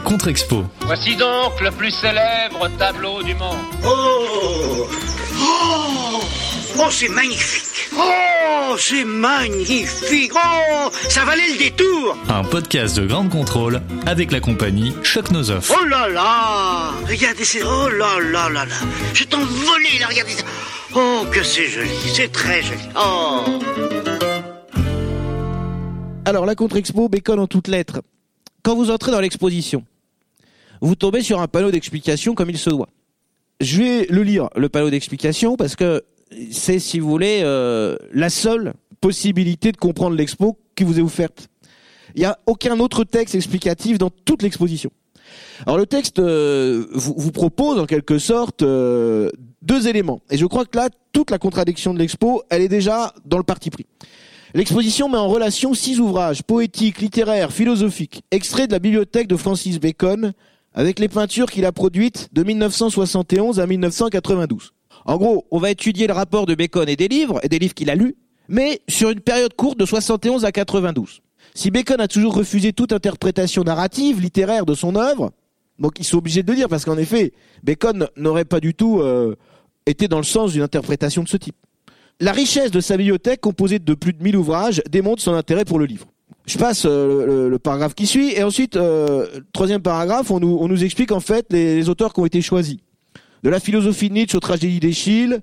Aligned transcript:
La 0.00 0.06
contre-expo. 0.08 0.64
Voici 0.86 1.14
donc 1.14 1.60
le 1.60 1.70
plus 1.70 1.90
célèbre 1.90 2.68
tableau 2.78 3.22
du 3.22 3.34
monde. 3.34 3.58
Oh. 3.84 4.88
Oh 5.38 6.20
Oh, 6.78 6.88
c'est 6.90 7.08
magnifique. 7.08 7.90
Oh, 7.94 8.76
c'est 8.78 9.04
magnifique. 9.04 10.32
Oh, 10.34 10.88
ça 11.10 11.26
valait 11.26 11.48
le 11.52 11.58
détour. 11.58 12.16
Un 12.30 12.42
podcast 12.44 12.96
de 12.96 13.06
grande 13.06 13.28
contrôle 13.28 13.82
avec 14.06 14.32
la 14.32 14.40
compagnie 14.40 14.94
Choc 15.02 15.30
Nozoff. 15.32 15.70
Oh 15.78 15.84
là 15.84 16.08
là. 16.08 16.92
Regardez, 17.06 17.44
c'est... 17.44 17.62
Oh 17.62 17.88
là 17.90 18.20
là 18.20 18.48
là 18.48 18.64
là. 18.64 18.74
Je 19.12 19.24
t'envolais 19.24 19.98
là, 20.00 20.06
regardez 20.08 20.32
ça. 20.32 20.44
Oh, 20.94 21.26
que 21.30 21.42
c'est 21.42 21.68
joli, 21.68 21.90
c'est 22.14 22.32
très 22.32 22.62
joli. 22.62 22.80
Oh. 22.96 23.44
Alors, 26.24 26.46
la 26.46 26.54
contre-expo, 26.54 27.10
Bacon 27.10 27.38
en 27.38 27.46
toutes 27.46 27.68
lettres. 27.68 28.00
Quand 28.62 28.76
vous 28.76 28.90
entrez 28.90 29.10
dans 29.10 29.20
l'exposition, 29.20 29.84
vous 30.80 30.94
tombez 30.94 31.22
sur 31.22 31.40
un 31.40 31.48
panneau 31.48 31.70
d'explication 31.70 32.34
comme 32.34 32.50
il 32.50 32.58
se 32.58 32.70
doit. 32.70 32.88
Je 33.60 33.78
vais 33.78 34.06
le 34.08 34.22
lire, 34.22 34.48
le 34.56 34.68
panneau 34.68 34.90
d'explication, 34.90 35.56
parce 35.56 35.76
que 35.76 36.02
c'est, 36.50 36.78
si 36.78 36.98
vous 36.98 37.08
voulez, 37.08 37.40
euh, 37.42 37.96
la 38.12 38.30
seule 38.30 38.74
possibilité 39.00 39.72
de 39.72 39.76
comprendre 39.76 40.16
l'expo 40.16 40.58
qui 40.74 40.84
vous 40.84 40.98
est 40.98 41.02
offerte. 41.02 41.48
Il 42.14 42.20
n'y 42.20 42.26
a 42.26 42.38
aucun 42.46 42.78
autre 42.80 43.04
texte 43.04 43.34
explicatif 43.34 43.98
dans 43.98 44.10
toute 44.10 44.42
l'exposition. 44.42 44.90
Alors 45.66 45.78
le 45.78 45.86
texte 45.86 46.18
euh, 46.18 46.86
vous, 46.92 47.14
vous 47.16 47.32
propose 47.32 47.78
en 47.78 47.86
quelque 47.86 48.18
sorte 48.18 48.62
euh, 48.62 49.30
deux 49.62 49.88
éléments. 49.88 50.20
Et 50.30 50.36
je 50.36 50.46
crois 50.46 50.64
que 50.64 50.76
là, 50.76 50.88
toute 51.12 51.30
la 51.30 51.38
contradiction 51.38 51.94
de 51.94 51.98
l'expo, 51.98 52.42
elle 52.50 52.62
est 52.62 52.68
déjà 52.68 53.12
dans 53.24 53.36
le 53.36 53.44
parti 53.44 53.70
pris. 53.70 53.86
L'exposition 54.54 55.08
met 55.08 55.18
en 55.18 55.28
relation 55.28 55.74
six 55.74 56.00
ouvrages 56.00 56.42
poétiques, 56.42 57.00
littéraires, 57.00 57.52
philosophiques, 57.52 58.22
extraits 58.30 58.68
de 58.68 58.72
la 58.72 58.80
bibliothèque 58.80 59.28
de 59.28 59.36
Francis 59.36 59.78
Bacon, 59.78 60.32
avec 60.74 60.98
les 60.98 61.08
peintures 61.08 61.50
qu'il 61.50 61.64
a 61.64 61.72
produites 61.72 62.28
de 62.32 62.42
1971 62.42 63.60
à 63.60 63.66
1992. 63.66 64.72
En 65.04 65.16
gros, 65.16 65.46
on 65.50 65.58
va 65.58 65.70
étudier 65.70 66.06
le 66.06 66.12
rapport 66.12 66.46
de 66.46 66.54
Bacon 66.54 66.88
et 66.88 66.96
des 66.96 67.08
livres, 67.08 67.40
et 67.42 67.48
des 67.48 67.58
livres 67.58 67.74
qu'il 67.74 67.90
a 67.90 67.94
lus, 67.94 68.16
mais 68.48 68.80
sur 68.88 69.10
une 69.10 69.20
période 69.20 69.54
courte 69.54 69.78
de 69.78 69.86
71 69.86 70.44
à 70.44 70.52
92. 70.52 71.22
Si 71.54 71.70
Bacon 71.70 72.00
a 72.00 72.08
toujours 72.08 72.34
refusé 72.34 72.72
toute 72.72 72.92
interprétation 72.92 73.64
narrative, 73.64 74.20
littéraire 74.20 74.66
de 74.66 74.74
son 74.74 74.96
œuvre, 74.96 75.32
donc 75.78 75.98
ils 75.98 76.04
sont 76.04 76.18
obligés 76.18 76.42
de 76.42 76.50
le 76.50 76.56
dire, 76.56 76.68
parce 76.68 76.84
qu'en 76.84 76.98
effet, 76.98 77.32
Bacon 77.62 78.08
n'aurait 78.16 78.44
pas 78.44 78.60
du 78.60 78.74
tout 78.74 79.00
euh, 79.00 79.36
été 79.86 80.08
dans 80.08 80.18
le 80.18 80.24
sens 80.24 80.52
d'une 80.52 80.62
interprétation 80.62 81.22
de 81.22 81.28
ce 81.28 81.36
type. 81.36 81.56
La 82.20 82.32
richesse 82.32 82.70
de 82.70 82.80
sa 82.80 82.98
bibliothèque, 82.98 83.40
composée 83.40 83.78
de 83.78 83.94
plus 83.94 84.12
de 84.12 84.22
1000 84.22 84.36
ouvrages, 84.36 84.82
démontre 84.90 85.22
son 85.22 85.32
intérêt 85.32 85.64
pour 85.64 85.78
le 85.78 85.86
livre. 85.86 86.06
Je 86.50 86.58
passe 86.58 86.84
euh, 86.84 87.48
le, 87.48 87.58
paragraphe 87.60 87.94
qui 87.94 88.08
suit, 88.08 88.32
et 88.32 88.42
ensuite, 88.42 88.74
euh, 88.74 89.24
troisième 89.52 89.82
paragraphe, 89.82 90.32
on 90.32 90.40
nous, 90.40 90.58
on 90.60 90.66
nous 90.66 90.82
explique 90.82 91.12
en 91.12 91.20
fait 91.20 91.46
les, 91.50 91.88
auteurs 91.88 92.12
qui 92.12 92.18
ont 92.18 92.26
été 92.26 92.42
choisis. 92.42 92.78
De 93.44 93.50
la 93.50 93.60
philosophie 93.60 94.08
de 94.08 94.14
Nietzsche 94.14 94.36
aux 94.36 94.40
tragédies 94.40 94.80
d'Eschyle, 94.80 95.42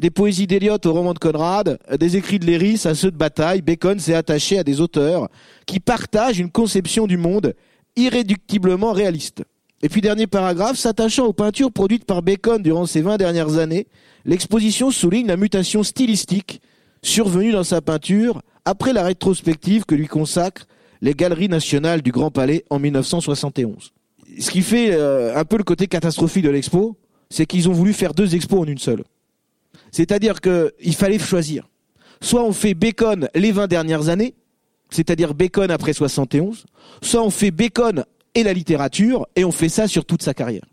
des 0.00 0.10
poésies 0.10 0.46
d'Eliott 0.46 0.86
au 0.86 0.92
roman 0.92 1.12
de 1.12 1.18
Conrad, 1.18 1.80
des 1.98 2.16
écrits 2.16 2.38
de 2.38 2.46
Léris 2.46 2.82
à 2.84 2.94
ceux 2.94 3.10
de 3.10 3.16
Bataille, 3.16 3.62
Bacon 3.62 3.98
s'est 3.98 4.14
attaché 4.14 4.56
à 4.56 4.62
des 4.62 4.80
auteurs 4.80 5.28
qui 5.66 5.80
partagent 5.80 6.38
une 6.38 6.52
conception 6.52 7.08
du 7.08 7.16
monde 7.16 7.54
irréductiblement 7.96 8.92
réaliste. 8.92 9.42
Et 9.82 9.88
puis 9.88 10.02
dernier 10.02 10.28
paragraphe, 10.28 10.76
s'attachant 10.76 11.26
aux 11.26 11.32
peintures 11.32 11.72
produites 11.72 12.04
par 12.04 12.22
Bacon 12.22 12.62
durant 12.62 12.86
ces 12.86 13.00
20 13.00 13.16
dernières 13.16 13.58
années, 13.58 13.88
l'exposition 14.24 14.92
souligne 14.92 15.26
la 15.26 15.36
mutation 15.36 15.82
stylistique 15.82 16.60
survenue 17.02 17.50
dans 17.50 17.64
sa 17.64 17.80
peinture 17.80 18.40
après 18.64 18.92
la 18.92 19.02
rétrospective 19.02 19.84
que 19.84 19.94
lui 19.94 20.06
consacrent 20.06 20.66
les 21.00 21.14
Galeries 21.14 21.48
nationales 21.48 22.02
du 22.02 22.12
Grand 22.12 22.30
Palais 22.30 22.64
en 22.70 22.78
1971. 22.78 23.92
Ce 24.38 24.50
qui 24.50 24.62
fait 24.62 24.92
euh, 24.92 25.36
un 25.36 25.44
peu 25.44 25.56
le 25.56 25.64
côté 25.64 25.86
catastrophique 25.86 26.44
de 26.44 26.50
l'expo, 26.50 26.96
c'est 27.30 27.46
qu'ils 27.46 27.68
ont 27.68 27.72
voulu 27.72 27.92
faire 27.92 28.14
deux 28.14 28.34
expos 28.34 28.60
en 28.60 28.64
une 28.64 28.78
seule. 28.78 29.04
C'est-à-dire 29.92 30.40
qu'il 30.40 30.94
fallait 30.94 31.18
choisir. 31.18 31.68
Soit 32.20 32.42
on 32.42 32.52
fait 32.52 32.74
Bacon 32.74 33.28
les 33.34 33.52
20 33.52 33.66
dernières 33.66 34.08
années, 34.08 34.34
c'est-à-dire 34.90 35.34
Bacon 35.34 35.70
après 35.70 35.92
71, 35.92 36.64
soit 37.02 37.22
on 37.22 37.30
fait 37.30 37.50
Bacon 37.50 38.04
et 38.34 38.42
la 38.42 38.52
littérature, 38.52 39.26
et 39.36 39.44
on 39.44 39.52
fait 39.52 39.68
ça 39.68 39.86
sur 39.86 40.04
toute 40.04 40.22
sa 40.22 40.34
carrière. 40.34 40.64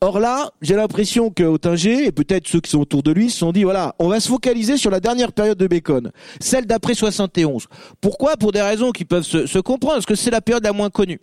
Or 0.00 0.20
là, 0.20 0.52
j'ai 0.62 0.76
l'impression 0.76 1.30
que 1.30 1.42
Ottinger, 1.42 2.06
et 2.06 2.12
peut-être 2.12 2.46
ceux 2.46 2.60
qui 2.60 2.70
sont 2.70 2.78
autour 2.78 3.02
de 3.02 3.10
lui, 3.10 3.30
se 3.30 3.38
sont 3.38 3.50
dit, 3.50 3.64
voilà, 3.64 3.96
on 3.98 4.06
va 4.06 4.20
se 4.20 4.28
focaliser 4.28 4.76
sur 4.76 4.92
la 4.92 5.00
dernière 5.00 5.32
période 5.32 5.58
de 5.58 5.66
Bacon, 5.66 6.12
celle 6.40 6.66
d'après 6.66 6.94
71. 6.94 7.66
Pourquoi? 8.00 8.36
Pour 8.36 8.52
des 8.52 8.62
raisons 8.62 8.92
qui 8.92 9.04
peuvent 9.04 9.24
se, 9.24 9.58
comprendre, 9.58 9.94
parce 9.94 10.06
que 10.06 10.14
c'est 10.14 10.30
la 10.30 10.40
période 10.40 10.62
la 10.62 10.72
moins 10.72 10.88
connue. 10.88 11.20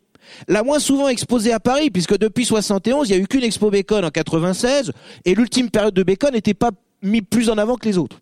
La 0.49 0.61
moins 0.61 0.79
souvent 0.79 1.07
exposée 1.07 1.53
à 1.53 1.61
Paris, 1.61 1.89
puisque 1.89 2.17
depuis 2.17 2.43
71, 2.43 3.07
il 3.07 3.13
n'y 3.13 3.19
a 3.19 3.23
eu 3.23 3.27
qu'une 3.27 3.43
expo 3.43 3.71
Bacon 3.71 4.03
en 4.03 4.09
96, 4.09 4.91
et 5.23 5.35
l'ultime 5.35 5.69
période 5.69 5.93
de 5.93 6.03
Bacon 6.03 6.33
n'était 6.33 6.53
pas 6.53 6.71
mis 7.01 7.21
plus 7.21 7.49
en 7.49 7.57
avant 7.57 7.77
que 7.77 7.87
les 7.87 7.97
autres. 7.97 8.19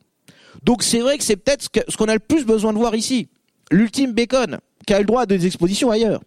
Donc 0.62 0.84
c'est 0.84 1.00
vrai 1.00 1.18
que 1.18 1.24
c'est 1.24 1.36
peut-être 1.36 1.68
ce 1.88 1.98
qu'on 1.98 2.06
a 2.06 2.14
le 2.14 2.20
plus 2.20 2.46
besoin 2.46 2.74
de 2.74 2.78
voir 2.78 2.94
ici. 2.94 3.28
L'ultime 3.72 4.12
Bacon, 4.12 4.60
qui 4.86 4.94
a 4.94 5.00
le 5.00 5.06
droit 5.06 5.24
à 5.24 5.26
des 5.26 5.48
expositions 5.48 5.90
ailleurs. 5.90 6.22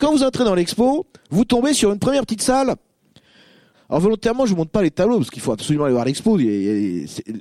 Quand 0.00 0.10
vous 0.10 0.24
entrez 0.24 0.44
dans 0.44 0.56
l'expo, 0.56 1.06
vous 1.30 1.44
tombez 1.44 1.72
sur 1.72 1.92
une 1.92 2.00
première 2.00 2.22
petite 2.22 2.42
salle. 2.42 2.74
Alors 3.90 4.02
volontairement, 4.02 4.44
je 4.44 4.50
vous 4.50 4.56
montre 4.56 4.70
pas 4.70 4.82
les 4.82 4.90
tableaux 4.90 5.18
parce 5.18 5.30
qu'il 5.30 5.40
faut 5.40 5.52
absolument 5.52 5.84
aller 5.84 5.94
voir 5.94 6.04
l'expo. 6.04 6.38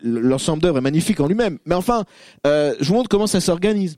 L'ensemble 0.04 0.62
d'œuvres 0.62 0.78
est 0.78 0.82
magnifique 0.82 1.20
en 1.20 1.28
lui-même. 1.28 1.58
Mais 1.66 1.76
enfin, 1.76 2.06
euh, 2.46 2.74
je 2.80 2.88
vous 2.88 2.94
montre 2.94 3.10
comment 3.10 3.28
ça 3.28 3.42
s'organise. 3.42 3.98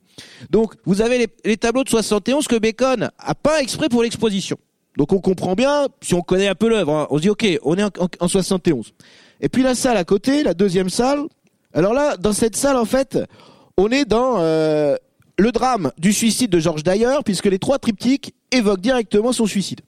Donc, 0.50 0.74
vous 0.84 1.00
avez 1.00 1.28
les, 1.44 1.56
tableaux 1.56 1.84
de 1.84 1.88
71 1.88 2.48
que 2.48 2.56
Bacon 2.56 3.10
a 3.18 3.34
peint 3.36 3.58
exprès 3.58 3.88
pour 3.88 4.02
l'exposition. 4.02 4.58
Donc 4.96 5.12
on 5.12 5.20
comprend 5.20 5.54
bien, 5.54 5.86
si 6.00 6.14
on 6.14 6.20
connaît 6.20 6.48
un 6.48 6.56
peu 6.56 6.68
l'œuvre, 6.68 6.92
hein, 6.92 7.06
on 7.10 7.18
se 7.18 7.22
dit 7.22 7.30
ok, 7.30 7.46
on 7.62 7.76
est 7.76 7.84
en, 7.84 7.90
en, 8.00 8.08
en 8.18 8.28
71. 8.28 8.92
Et 9.40 9.48
puis 9.48 9.62
la 9.62 9.76
salle 9.76 9.96
à 9.96 10.04
côté, 10.04 10.42
la 10.42 10.54
deuxième 10.54 10.90
salle. 10.90 11.20
Alors 11.72 11.94
là, 11.94 12.16
dans 12.16 12.32
cette 12.32 12.56
salle, 12.56 12.76
en 12.76 12.84
fait, 12.84 13.16
on 13.76 13.90
est 13.90 14.04
dans 14.04 14.40
euh, 14.40 14.96
le 15.38 15.52
drame 15.52 15.92
du 15.98 16.12
suicide 16.12 16.50
de 16.50 16.58
Georges 16.58 16.82
Dyer, 16.82 17.18
puisque 17.24 17.46
les 17.46 17.58
trois 17.58 17.78
triptyques 17.78 18.34
évoquent 18.50 18.80
directement 18.80 19.32
son 19.32 19.46
suicide. 19.46 19.80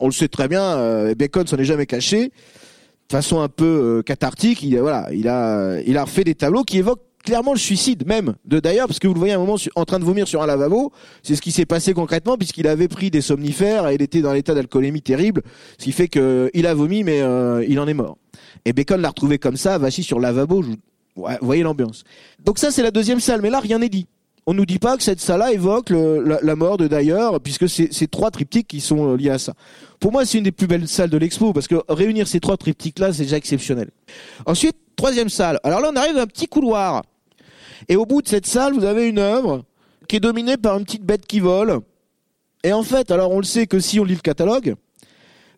On 0.00 0.06
le 0.06 0.12
sait 0.12 0.28
très 0.28 0.48
bien, 0.48 0.62
euh, 0.62 1.14
Bacon 1.14 1.46
s'en 1.46 1.56
est 1.56 1.64
jamais 1.64 1.86
caché. 1.86 2.26
De 2.28 3.12
façon 3.16 3.40
un 3.40 3.48
peu 3.48 3.64
euh, 3.64 4.02
cathartique, 4.02 4.62
il, 4.62 4.78
voilà, 4.78 5.08
il 5.12 5.28
a, 5.28 5.80
il 5.86 5.96
a 5.96 6.04
refait 6.04 6.24
des 6.24 6.34
tableaux 6.34 6.62
qui 6.62 6.78
évoquent 6.78 7.02
clairement 7.24 7.52
le 7.52 7.58
suicide 7.58 8.06
même 8.06 8.34
de 8.44 8.60
Dyer, 8.60 8.84
parce 8.86 8.98
que 8.98 9.06
vous 9.06 9.14
le 9.14 9.18
voyez 9.18 9.34
à 9.34 9.36
un 9.36 9.40
moment 9.40 9.56
en 9.74 9.84
train 9.84 9.98
de 9.98 10.04
vomir 10.04 10.26
sur 10.28 10.42
un 10.42 10.46
lavabo. 10.46 10.92
C'est 11.22 11.34
ce 11.34 11.42
qui 11.42 11.52
s'est 11.52 11.66
passé 11.66 11.94
concrètement, 11.94 12.36
puisqu'il 12.36 12.66
avait 12.66 12.88
pris 12.88 13.10
des 13.10 13.20
somnifères 13.20 13.88
et 13.88 13.94
il 13.94 14.02
était 14.02 14.20
dans 14.20 14.32
l'état 14.32 14.54
d'alcoolémie 14.54 15.02
terrible, 15.02 15.42
ce 15.78 15.84
qui 15.84 15.92
fait 15.92 16.08
qu'il 16.08 16.66
a 16.66 16.74
vomi, 16.74 17.02
mais 17.04 17.20
euh, 17.20 17.64
il 17.68 17.80
en 17.80 17.88
est 17.88 17.94
mort. 17.94 18.18
Et 18.64 18.72
Bacon 18.72 19.00
l'a 19.00 19.08
retrouvé 19.08 19.38
comme 19.38 19.56
ça, 19.56 19.78
vachi 19.78 20.02
sur 20.02 20.18
le 20.18 20.22
lavabo. 20.22 20.62
Vous 20.62 21.26
voyez 21.42 21.62
l'ambiance. 21.62 22.04
Donc 22.44 22.58
ça, 22.58 22.70
c'est 22.70 22.82
la 22.82 22.90
deuxième 22.90 23.20
salle, 23.20 23.42
mais 23.42 23.50
là, 23.50 23.60
rien 23.60 23.78
n'est 23.78 23.88
dit 23.88 24.06
on 24.50 24.54
nous 24.54 24.64
dit 24.64 24.78
pas 24.78 24.96
que 24.96 25.02
cette 25.02 25.20
salle-là 25.20 25.52
évoque 25.52 25.90
la, 25.90 26.56
mort 26.56 26.78
de 26.78 26.88
Dyer, 26.88 27.38
puisque 27.44 27.68
c'est 27.68 27.92
ces 27.92 28.08
trois 28.08 28.30
triptyques 28.30 28.66
qui 28.66 28.80
sont 28.80 29.14
liés 29.14 29.28
à 29.28 29.38
ça. 29.38 29.52
Pour 30.00 30.10
moi, 30.10 30.24
c'est 30.24 30.38
une 30.38 30.44
des 30.44 30.52
plus 30.52 30.66
belles 30.66 30.88
salles 30.88 31.10
de 31.10 31.18
l'expo, 31.18 31.52
parce 31.52 31.68
que 31.68 31.74
réunir 31.86 32.26
ces 32.26 32.40
trois 32.40 32.56
triptyques-là, 32.56 33.12
c'est 33.12 33.24
déjà 33.24 33.36
exceptionnel. 33.36 33.90
Ensuite, 34.46 34.74
troisième 34.96 35.28
salle. 35.28 35.60
Alors 35.64 35.80
là, 35.80 35.90
on 35.92 35.96
arrive 35.96 36.16
à 36.16 36.22
un 36.22 36.26
petit 36.26 36.46
couloir. 36.46 37.02
Et 37.90 37.96
au 37.96 38.06
bout 38.06 38.22
de 38.22 38.28
cette 38.28 38.46
salle, 38.46 38.72
vous 38.72 38.86
avez 38.86 39.06
une 39.06 39.18
œuvre 39.18 39.64
qui 40.08 40.16
est 40.16 40.20
dominée 40.20 40.56
par 40.56 40.78
une 40.78 40.86
petite 40.86 41.04
bête 41.04 41.26
qui 41.26 41.40
vole. 41.40 41.80
Et 42.64 42.72
en 42.72 42.82
fait, 42.82 43.10
alors 43.10 43.32
on 43.32 43.40
le 43.40 43.44
sait 43.44 43.66
que 43.66 43.80
si 43.80 44.00
on 44.00 44.04
lit 44.04 44.14
le 44.14 44.20
catalogue, 44.20 44.76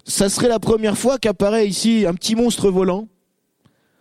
ça 0.05 0.29
serait 0.29 0.49
la 0.49 0.59
première 0.59 0.99
fois 0.99 1.21
qu'apparaît 1.21 1.69
ici 1.69 2.07
un 2.09 2.15
petit 2.15 2.35
monstre 2.35 2.73
volant, 2.73 3.07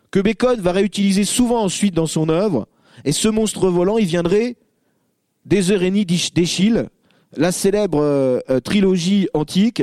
que 0.10 0.20
Bacon 0.20 0.60
va 0.60 0.72
réutiliser 0.72 1.26
souvent 1.26 1.62
ensuite 1.62 1.94
dans 1.94 2.08
son 2.08 2.28
œuvre. 2.30 2.68
Et 3.06 3.12
ce 3.12 3.28
monstre 3.28 3.70
volant, 3.70 4.00
il 4.00 4.08
viendrait 4.08 4.56
des 5.50 5.72
Eurénies 5.72 6.06
d'Eschyle, 6.06 6.90
la 7.36 7.52
célèbre 7.52 8.00
euh, 8.02 8.60
trilogie 8.62 9.28
antique. 9.34 9.82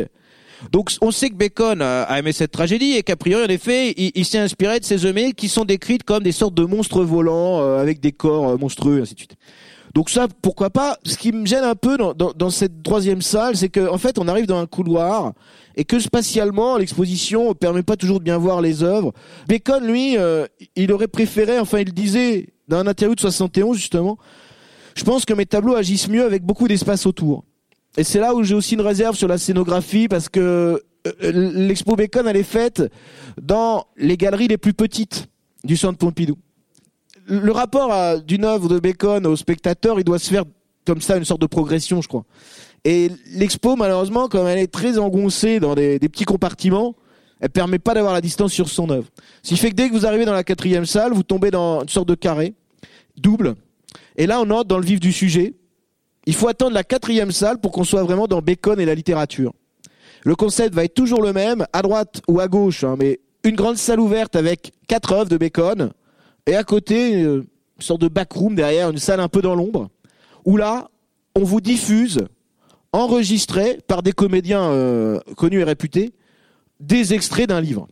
Donc 0.73 0.91
on 1.01 1.11
sait 1.11 1.29
que 1.29 1.35
Bacon 1.35 1.83
a, 1.83 2.19
aimé 2.19 2.33
cette 2.33 2.53
tragédie 2.53 2.93
et 2.93 3.03
qu'a 3.03 3.17
priori 3.17 3.45
en 3.45 3.49
effet 3.49 3.93
il, 3.97 4.25
s'est 4.25 4.39
inspiré 4.39 4.81
de 4.81 4.85
ces 4.85 5.05
œuvres 5.05 5.33
qui 5.37 5.49
sont 5.49 5.65
décrites 5.65 6.03
comme 6.03 6.23
des 6.23 6.33
sortes 6.33 6.55
de 6.55 6.65
monstres 6.65 7.03
volants 7.03 7.61
euh, 7.61 7.81
avec 7.81 8.01
des 8.01 8.13
corps 8.13 8.51
euh, 8.51 8.57
monstrueux 8.57 8.99
et 8.99 9.03
ainsi 9.03 9.15
de 9.15 9.19
suite. 9.19 9.37
Donc 9.95 10.09
ça 10.09 10.29
pourquoi 10.43 10.71
pas? 10.71 10.99
Ce 11.05 11.17
qui 11.17 11.33
me 11.33 11.47
gêne 11.47 11.65
un 11.65 11.75
peu 11.75 11.97
dans, 11.99 12.51
cette 12.51 12.83
troisième 12.83 13.23
salle 13.23 13.57
c'est 13.57 13.69
qu'en 13.69 13.95
en 13.95 13.99
fait 13.99 14.19
on 14.19 14.29
arrive 14.29 14.47
dans 14.47 14.59
un 14.59 14.67
couloir 14.67 15.33
et 15.77 15.85
que 15.85 15.99
spatialement 15.99 16.79
l'exposition 16.79 17.55
permet 17.55 17.83
pas 17.83 17.97
toujours 17.97 18.19
de 18.19 18.25
bien 18.25 18.39
voir 18.39 18.63
les 18.63 18.83
œuvres. 18.83 19.13
Bacon 19.49 19.87
lui 19.87 20.17
euh, 20.17 20.47
il 20.75 20.91
aurait 20.93 21.09
préféré 21.09 21.59
enfin 21.59 21.81
il 21.81 21.93
disait 21.93 22.49
dans 22.69 22.79
un 22.79 22.87
interview 22.87 23.15
de 23.15 23.21
71 23.21 23.77
justement 23.77 24.19
je 24.97 25.05
pense 25.05 25.25
que 25.25 25.35
mes 25.35 25.47
tableaux 25.47 25.77
agissent 25.77 26.09
mieux 26.09 26.25
avec 26.25 26.43
beaucoup 26.43 26.67
d'espace 26.67 27.07
autour. 27.07 27.45
Et 27.97 28.03
c'est 28.03 28.19
là 28.19 28.35
où 28.35 28.43
j'ai 28.43 28.55
aussi 28.55 28.75
une 28.75 28.81
réserve 28.81 29.15
sur 29.15 29.29
la 29.29 29.39
scénographie 29.39 30.09
parce 30.09 30.29
que 30.29 30.83
l'expo 31.21 31.95
Bacon 31.97 32.27
elle 32.27 32.37
est 32.37 32.43
faite 32.43 32.83
dans 33.41 33.87
les 33.97 34.17
galeries 34.17 34.49
les 34.49 34.59
plus 34.59 34.75
petites 34.75 35.29
du 35.65 35.77
centre 35.77 35.99
Pompidou. 35.99 36.37
Le 37.29 37.53
rapport 37.53 38.21
d'une 38.23 38.45
œuvre 38.45 38.69
de 38.69 38.79
Bacon 38.79 39.27
au 39.27 39.37
spectateur, 39.37 39.99
il 39.99 40.05
doit 40.05 40.19
se 40.19 40.31
faire 40.31 40.45
comme 40.87 41.01
ça, 41.01 41.17
une 41.17 41.25
sorte 41.25 41.41
de 41.41 41.47
progression, 41.47 42.01
je 42.01 42.09
crois. 42.09 42.25
Et 42.85 43.11
l'expo, 43.33 43.75
malheureusement, 43.75 44.29
comme 44.29 44.47
elle 44.47 44.61
est 44.61 44.73
très 44.73 44.99
engoncée 44.99 45.59
dans 45.59 45.75
des, 45.75 45.99
des 45.99 46.09
petits 46.09 46.25
compartiments, 46.25 46.95
elle 47.41 47.51
permet 47.51 47.81
pas 47.81 47.95
d'avoir 47.95 48.15
la 48.15 48.21
distance 48.21 48.53
sur 48.53 48.69
son 48.69 48.89
œuvre. 48.91 49.09
Ce 49.43 49.49
qui 49.49 49.57
fait 49.57 49.71
que 49.71 49.75
dès 49.75 49.89
que 49.89 49.95
vous 49.95 50.07
arrivez 50.07 50.25
dans 50.25 50.33
la 50.33 50.45
quatrième 50.45 50.87
salle, 50.87 51.13
vous 51.13 51.25
tombez 51.25 51.51
dans 51.51 51.83
une 51.83 51.89
sorte 51.89 52.09
de 52.09 52.15
carré 52.15 52.55
double. 53.17 53.57
Et 54.17 54.27
là, 54.27 54.41
on 54.41 54.51
entre 54.51 54.69
dans 54.69 54.79
le 54.79 54.85
vif 54.85 55.01
du 55.01 55.13
sujet. 55.13 55.55
Il 56.27 56.35
faut 56.35 56.49
attendre 56.49 56.73
la 56.73 56.85
quatrième 56.85 57.31
salle 57.31 57.59
pour 57.59 57.73
qu'on 57.73 57.85
soit 57.85 58.03
vraiment 58.03 58.27
dans 58.27 58.43
Bacon 58.43 58.81
et 58.81 58.85
la 58.85 58.95
littérature. 58.95 59.53
Le 60.25 60.35
concept 60.35 60.75
va 60.75 60.85
être 60.85 60.95
toujours 60.95 61.23
le 61.23 61.33
même, 61.33 61.67
à 61.73 61.83
droite 61.83 62.21
ou 62.27 62.41
à 62.41 62.49
gauche, 62.49 62.83
hein, 62.83 62.97
mais 62.99 63.21
une 63.45 63.55
grande 63.55 63.77
salle 63.77 64.01
ouverte 64.01 64.35
avec 64.35 64.73
quatre 64.89 65.13
œuvres 65.13 65.29
de 65.29 65.37
Bacon, 65.37 65.93
et 66.47 66.57
à 66.57 66.65
côté, 66.65 67.23
euh, 67.23 67.47
une 67.77 67.83
sorte 67.83 68.01
de 68.01 68.09
backroom 68.09 68.57
derrière, 68.57 68.91
une 68.91 68.99
salle 68.99 69.21
un 69.21 69.29
peu 69.29 69.41
dans 69.41 69.55
l'ombre, 69.55 69.89
où 70.45 70.57
là, 70.57 70.91
on 71.37 71.45
vous 71.45 71.61
diffuse, 71.61 72.19
enregistré 72.93 73.79
par 73.87 74.03
des 74.03 74.13
comédiens 74.13 74.65
euh, 74.65 75.21
connus 75.37 75.61
et 75.61 75.65
réputés, 75.65 76.13
des 76.81 77.15
extraits 77.15 77.49
d'un 77.49 77.61
livre. 77.61 77.87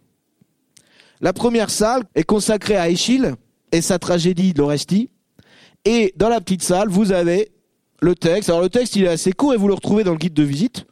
La 1.20 1.32
première 1.32 1.70
salle 1.70 2.02
est 2.14 2.24
consacrée 2.24 2.76
à 2.76 2.88
Échille 2.88 3.34
et 3.70 3.80
sa 3.80 3.98
tragédie 3.98 4.52
de 4.52 4.58
l'Oresti. 4.58 5.10
Et 5.84 6.12
dans 6.16 6.28
la 6.28 6.40
petite 6.40 6.62
salle, 6.62 6.88
vous 6.88 7.12
avez 7.12 7.50
le 8.00 8.14
texte. 8.14 8.48
Alors 8.48 8.62
le 8.62 8.68
texte, 8.68 8.96
il 8.96 9.04
est 9.04 9.08
assez 9.08 9.32
court 9.32 9.54
et 9.54 9.56
vous 9.56 9.68
le 9.68 9.74
retrouvez 9.74 10.04
dans 10.04 10.12
le 10.12 10.18
guide 10.18 10.34
de 10.34 10.42
visite. 10.42 10.86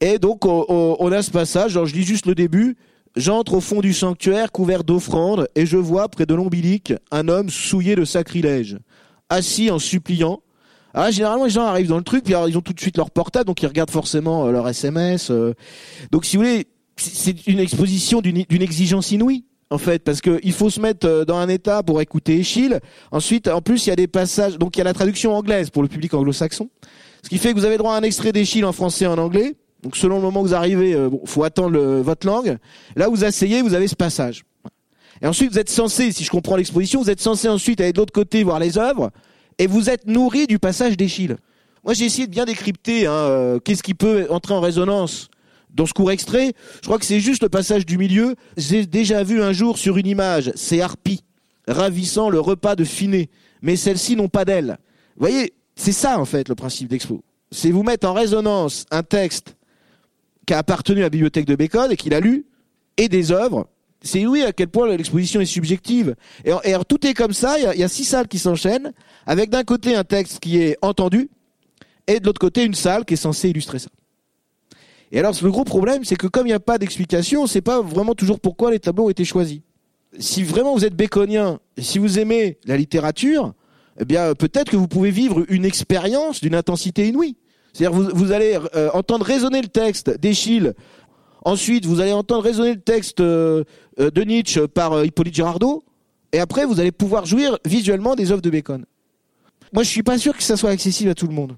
Et 0.00 0.18
donc, 0.18 0.46
on, 0.46 0.96
on- 0.98 1.12
a 1.12 1.22
ce 1.22 1.30
passage, 1.30 1.76
alors 1.76 1.86
je 1.86 1.94
lis 1.94 2.04
juste 2.04 2.26
le 2.26 2.34
début. 2.34 2.76
J'entre 3.16 3.54
au 3.54 3.60
fond 3.60 3.80
du 3.80 3.92
sanctuaire 3.92 4.52
couvert 4.52 4.84
d'offrandes 4.84 5.48
et 5.56 5.66
je 5.66 5.76
vois 5.76 6.08
près 6.08 6.26
de 6.26 6.34
l'ombilique 6.34 6.94
un 7.10 7.28
homme 7.28 7.50
souillé 7.50 7.96
de 7.96 8.04
sacrilège, 8.04 8.78
assis 9.28 9.70
en 9.70 9.78
suppliant. 9.80 10.40
Alors 10.94 11.06
là, 11.06 11.10
généralement, 11.10 11.44
les 11.44 11.50
gens 11.50 11.64
arrivent 11.64 11.88
dans 11.88 11.98
le 11.98 12.04
truc, 12.04 12.24
puis 12.24 12.34
alors, 12.34 12.48
ils 12.48 12.56
ont 12.56 12.60
tout 12.62 12.72
de 12.72 12.80
suite 12.80 12.96
leur 12.96 13.10
portable, 13.10 13.46
donc 13.46 13.62
ils 13.62 13.66
regardent 13.66 13.90
forcément 13.90 14.46
euh, 14.46 14.52
leur 14.52 14.68
SMS. 14.68 15.30
euh. 15.30 15.54
Donc, 16.12 16.24
si 16.24 16.36
vous 16.36 16.42
voulez, 16.44 16.66
c'est 16.96 17.46
une 17.46 17.58
exposition 17.58 18.20
d'une 18.20 18.62
exigence 18.62 19.10
inouïe, 19.10 19.44
en 19.70 19.78
fait, 19.78 20.02
parce 20.02 20.20
que 20.20 20.40
il 20.42 20.52
faut 20.52 20.68
se 20.68 20.80
mettre 20.80 21.06
euh, 21.06 21.24
dans 21.24 21.36
un 21.36 21.48
état 21.48 21.82
pour 21.82 22.00
écouter 22.00 22.38
Échille. 22.38 22.78
Ensuite, 23.12 23.48
en 23.48 23.62
plus, 23.62 23.86
il 23.86 23.90
y 23.90 23.92
a 23.92 23.96
des 23.96 24.08
passages, 24.08 24.58
donc 24.58 24.76
il 24.76 24.78
y 24.78 24.82
a 24.82 24.84
la 24.84 24.92
traduction 24.92 25.32
anglaise 25.34 25.70
pour 25.70 25.82
le 25.82 25.88
public 25.88 26.12
anglo-saxon, 26.12 26.68
ce 27.22 27.28
qui 27.28 27.38
fait 27.38 27.54
que 27.54 27.58
vous 27.58 27.64
avez 27.64 27.78
droit 27.78 27.94
à 27.94 27.98
un 27.98 28.02
extrait 28.02 28.32
d'Échille 28.32 28.64
en 28.64 28.72
français 28.72 29.04
et 29.04 29.08
en 29.08 29.18
anglais. 29.18 29.54
Donc, 29.82 29.96
selon 29.96 30.16
le 30.16 30.22
moment 30.22 30.40
où 30.42 30.46
vous 30.46 30.54
arrivez, 30.54 30.94
euh, 30.94 31.08
bon, 31.08 31.22
faut 31.24 31.44
attendre 31.44 31.78
votre 32.02 32.26
langue. 32.26 32.58
Là, 32.96 33.08
vous 33.08 33.24
asseyez, 33.24 33.62
vous 33.62 33.72
avez 33.72 33.88
ce 33.88 33.96
passage. 33.96 34.44
Et 35.22 35.26
ensuite, 35.26 35.52
vous 35.52 35.58
êtes 35.58 35.70
censé, 35.70 36.12
si 36.12 36.24
je 36.24 36.30
comprends 36.30 36.56
l'exposition, 36.56 37.00
vous 37.00 37.10
êtes 37.10 37.20
censé 37.20 37.48
ensuite 37.48 37.80
aller 37.80 37.92
de 37.92 37.98
l'autre 37.98 38.12
côté 38.12 38.42
voir 38.42 38.58
les 38.58 38.76
œuvres, 38.76 39.10
et 39.58 39.66
vous 39.66 39.88
êtes 39.88 40.06
nourri 40.06 40.46
du 40.46 40.58
passage 40.58 40.96
d'Échille. 40.96 41.36
Moi, 41.84 41.94
j'ai 41.94 42.06
essayé 42.06 42.26
de 42.26 42.32
bien 42.32 42.44
décrypter 42.44 43.06
hein, 43.06 43.12
euh, 43.12 43.58
qu'est-ce 43.58 43.82
qui 43.82 43.94
peut 43.94 44.26
entrer 44.30 44.52
en 44.52 44.60
résonance 44.60 45.28
dans 45.74 45.86
ce 45.86 45.92
court 45.92 46.10
extrait. 46.10 46.52
Je 46.82 46.86
crois 46.86 46.98
que 46.98 47.04
c'est 47.04 47.20
juste 47.20 47.42
le 47.42 47.48
passage 47.48 47.86
du 47.86 47.98
milieu. 47.98 48.34
J'ai 48.56 48.86
déjà 48.86 49.22
vu 49.22 49.42
un 49.42 49.52
jour 49.52 49.78
sur 49.78 49.96
une 49.96 50.06
image 50.06 50.52
ces 50.54 50.80
harpies 50.80 51.24
ravissant 51.68 52.30
le 52.30 52.40
repas 52.40 52.76
de 52.76 52.84
Finet, 52.84 53.28
mais 53.62 53.76
celles-ci 53.76 54.16
n'ont 54.16 54.28
pas 54.28 54.44
d'ailes. 54.44 54.78
Vous 55.16 55.26
voyez, 55.26 55.54
c'est 55.76 55.92
ça 55.92 56.18
en 56.18 56.24
fait 56.24 56.48
le 56.48 56.54
principe 56.54 56.88
d'expo. 56.88 57.22
C'est 57.52 57.70
vous 57.70 57.82
mettre 57.82 58.08
en 58.08 58.12
résonance 58.12 58.86
un 58.90 59.02
texte 59.02 59.56
qui 60.46 60.54
a 60.54 60.58
appartenu 60.58 61.00
à 61.00 61.02
la 61.04 61.10
bibliothèque 61.10 61.46
de 61.46 61.56
Bacon 61.56 61.90
et 61.90 61.96
qu'il 61.96 62.14
a 62.14 62.20
lu, 62.20 62.46
et 62.96 63.08
des 63.08 63.32
œuvres. 63.32 63.68
C'est 64.02 64.26
oui 64.26 64.42
à 64.42 64.52
quel 64.52 64.68
point 64.68 64.88
l'exposition 64.88 65.40
est 65.40 65.46
subjective. 65.46 66.16
Et, 66.44 66.52
alors, 66.52 66.86
tout 66.86 67.06
est 67.06 67.14
comme 67.14 67.32
ça, 67.32 67.58
il 67.58 67.78
y 67.78 67.82
a 67.84 67.88
six 67.88 68.04
salles 68.04 68.28
qui 68.28 68.38
s'enchaînent, 68.38 68.92
avec 69.26 69.50
d'un 69.50 69.64
côté 69.64 69.94
un 69.94 70.04
texte 70.04 70.40
qui 70.40 70.58
est 70.58 70.78
entendu, 70.80 71.28
et 72.06 72.18
de 72.18 72.26
l'autre 72.26 72.40
côté 72.40 72.64
une 72.64 72.74
salle 72.74 73.04
qui 73.04 73.14
est 73.14 73.18
censée 73.18 73.50
illustrer 73.50 73.78
ça. 73.78 73.90
Et 75.12 75.18
alors 75.18 75.34
le 75.42 75.50
gros 75.50 75.64
problème, 75.64 76.04
c'est 76.04 76.16
que 76.16 76.26
comme 76.26 76.46
il 76.46 76.50
n'y 76.50 76.54
a 76.54 76.60
pas 76.60 76.78
d'explication, 76.78 77.40
on 77.40 77.44
ne 77.44 77.48
sait 77.48 77.60
pas 77.60 77.82
vraiment 77.82 78.14
toujours 78.14 78.38
pourquoi 78.38 78.70
les 78.70 78.78
tableaux 78.78 79.06
ont 79.06 79.10
été 79.10 79.24
choisis. 79.24 79.60
Si 80.18 80.42
vraiment 80.42 80.74
vous 80.74 80.84
êtes 80.84 80.94
béconien, 80.94 81.58
si 81.78 81.98
vous 81.98 82.18
aimez 82.18 82.58
la 82.64 82.76
littérature, 82.76 83.54
eh 83.98 84.04
bien 84.04 84.34
peut-être 84.34 84.70
que 84.70 84.76
vous 84.76 84.88
pouvez 84.88 85.10
vivre 85.10 85.44
une 85.48 85.64
expérience 85.64 86.40
d'une 86.40 86.54
intensité 86.54 87.08
inouïe. 87.08 87.36
C'est-à-dire 87.72 87.96
vous, 87.96 88.08
vous 88.12 88.32
allez 88.32 88.58
euh, 88.74 88.90
entendre 88.92 89.24
résonner 89.24 89.62
le 89.62 89.68
texte 89.68 90.10
d'Échille, 90.18 90.74
ensuite 91.44 91.86
vous 91.86 92.00
allez 92.00 92.12
entendre 92.12 92.42
résonner 92.42 92.74
le 92.74 92.80
texte 92.80 93.20
euh, 93.20 93.64
euh, 93.98 94.10
de 94.10 94.22
Nietzsche 94.22 94.66
par 94.66 95.04
Hippolyte 95.04 95.34
Girardot, 95.34 95.84
et 96.32 96.38
après 96.38 96.64
vous 96.64 96.80
allez 96.80 96.92
pouvoir 96.92 97.26
jouir 97.26 97.58
visuellement 97.64 98.14
des 98.14 98.30
œuvres 98.32 98.42
de 98.42 98.50
Bacon. 98.50 98.84
Moi 99.72 99.82
je 99.82 99.88
suis 99.88 100.02
pas 100.02 100.18
sûr 100.18 100.36
que 100.36 100.42
ça 100.42 100.56
soit 100.56 100.70
accessible 100.70 101.10
à 101.10 101.14
tout 101.14 101.26
le 101.26 101.34
monde. 101.34 101.56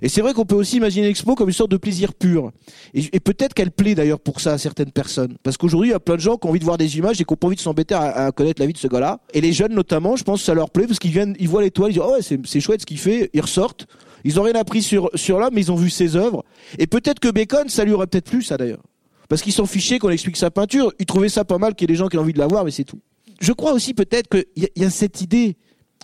Et 0.00 0.08
c'est 0.08 0.20
vrai 0.20 0.32
qu'on 0.32 0.44
peut 0.44 0.54
aussi 0.54 0.76
imaginer 0.76 1.06
l'expo 1.06 1.34
comme 1.34 1.48
une 1.48 1.54
sorte 1.54 1.70
de 1.70 1.76
plaisir 1.76 2.14
pur. 2.14 2.50
Et, 2.94 3.20
peut-être 3.20 3.54
qu'elle 3.54 3.70
plaît 3.70 3.94
d'ailleurs 3.94 4.20
pour 4.20 4.40
ça 4.40 4.54
à 4.54 4.58
certaines 4.58 4.90
personnes. 4.90 5.36
Parce 5.42 5.56
qu'aujourd'hui, 5.56 5.90
il 5.90 5.92
y 5.92 5.94
a 5.94 6.00
plein 6.00 6.16
de 6.16 6.20
gens 6.20 6.36
qui 6.36 6.46
ont 6.46 6.50
envie 6.50 6.58
de 6.58 6.64
voir 6.64 6.78
des 6.78 6.98
images 6.98 7.20
et 7.20 7.24
qui 7.24 7.32
n'ont 7.32 7.36
pas 7.36 7.46
envie 7.48 7.56
de 7.56 7.60
s'embêter 7.60 7.94
à, 7.94 8.32
connaître 8.32 8.60
la 8.60 8.66
vie 8.66 8.72
de 8.72 8.78
ce 8.78 8.88
gars-là. 8.88 9.20
Et 9.34 9.40
les 9.40 9.52
jeunes 9.52 9.74
notamment, 9.74 10.16
je 10.16 10.24
pense 10.24 10.40
que 10.40 10.46
ça 10.46 10.54
leur 10.54 10.70
plaît 10.70 10.86
parce 10.86 10.98
qu'ils 10.98 11.10
viennent, 11.10 11.36
ils 11.38 11.48
voient 11.48 11.62
l'étoile, 11.62 11.90
ils 11.90 11.94
disent 11.94 12.02
oh 12.04 12.12
ouais, 12.12 12.22
c'est, 12.22 12.60
chouette 12.60 12.80
ce 12.80 12.86
qu'il 12.86 12.98
fait, 12.98 13.30
ils 13.32 13.40
ressortent. 13.40 13.86
Ils 14.24 14.38
ont 14.38 14.44
rien 14.44 14.54
appris 14.54 14.82
sur, 14.82 15.10
sur 15.14 15.38
l'homme, 15.38 15.54
mais 15.54 15.62
ils 15.62 15.72
ont 15.72 15.76
vu 15.76 15.90
ses 15.90 16.16
œuvres. 16.16 16.44
Et 16.78 16.86
peut-être 16.86 17.18
que 17.18 17.28
Bacon, 17.28 17.68
ça 17.68 17.84
lui 17.84 17.92
aurait 17.92 18.06
peut-être 18.06 18.30
plu 18.30 18.42
ça 18.42 18.56
d'ailleurs. 18.56 18.82
Parce 19.28 19.42
qu'ils 19.42 19.52
s'en 19.52 19.66
fichaient 19.66 19.98
qu'on 19.98 20.10
explique 20.10 20.36
sa 20.36 20.50
peinture. 20.50 20.92
Ils 20.98 21.06
trouvaient 21.06 21.28
ça 21.28 21.44
pas 21.44 21.58
mal 21.58 21.74
qu'il 21.74 21.88
y 21.88 21.90
ait 21.90 21.94
des 21.94 21.98
gens 21.98 22.08
qui 22.08 22.18
ont 22.18 22.20
envie 22.20 22.32
de 22.32 22.38
la 22.38 22.46
voir, 22.46 22.64
mais 22.64 22.70
c'est 22.70 22.84
tout. 22.84 23.00
Je 23.40 23.52
crois 23.52 23.72
aussi 23.72 23.94
peut-être 23.94 24.28
qu'il 24.28 24.44
y, 24.56 24.80
y 24.80 24.84
a 24.84 24.90
cette 24.90 25.20
idée 25.20 25.56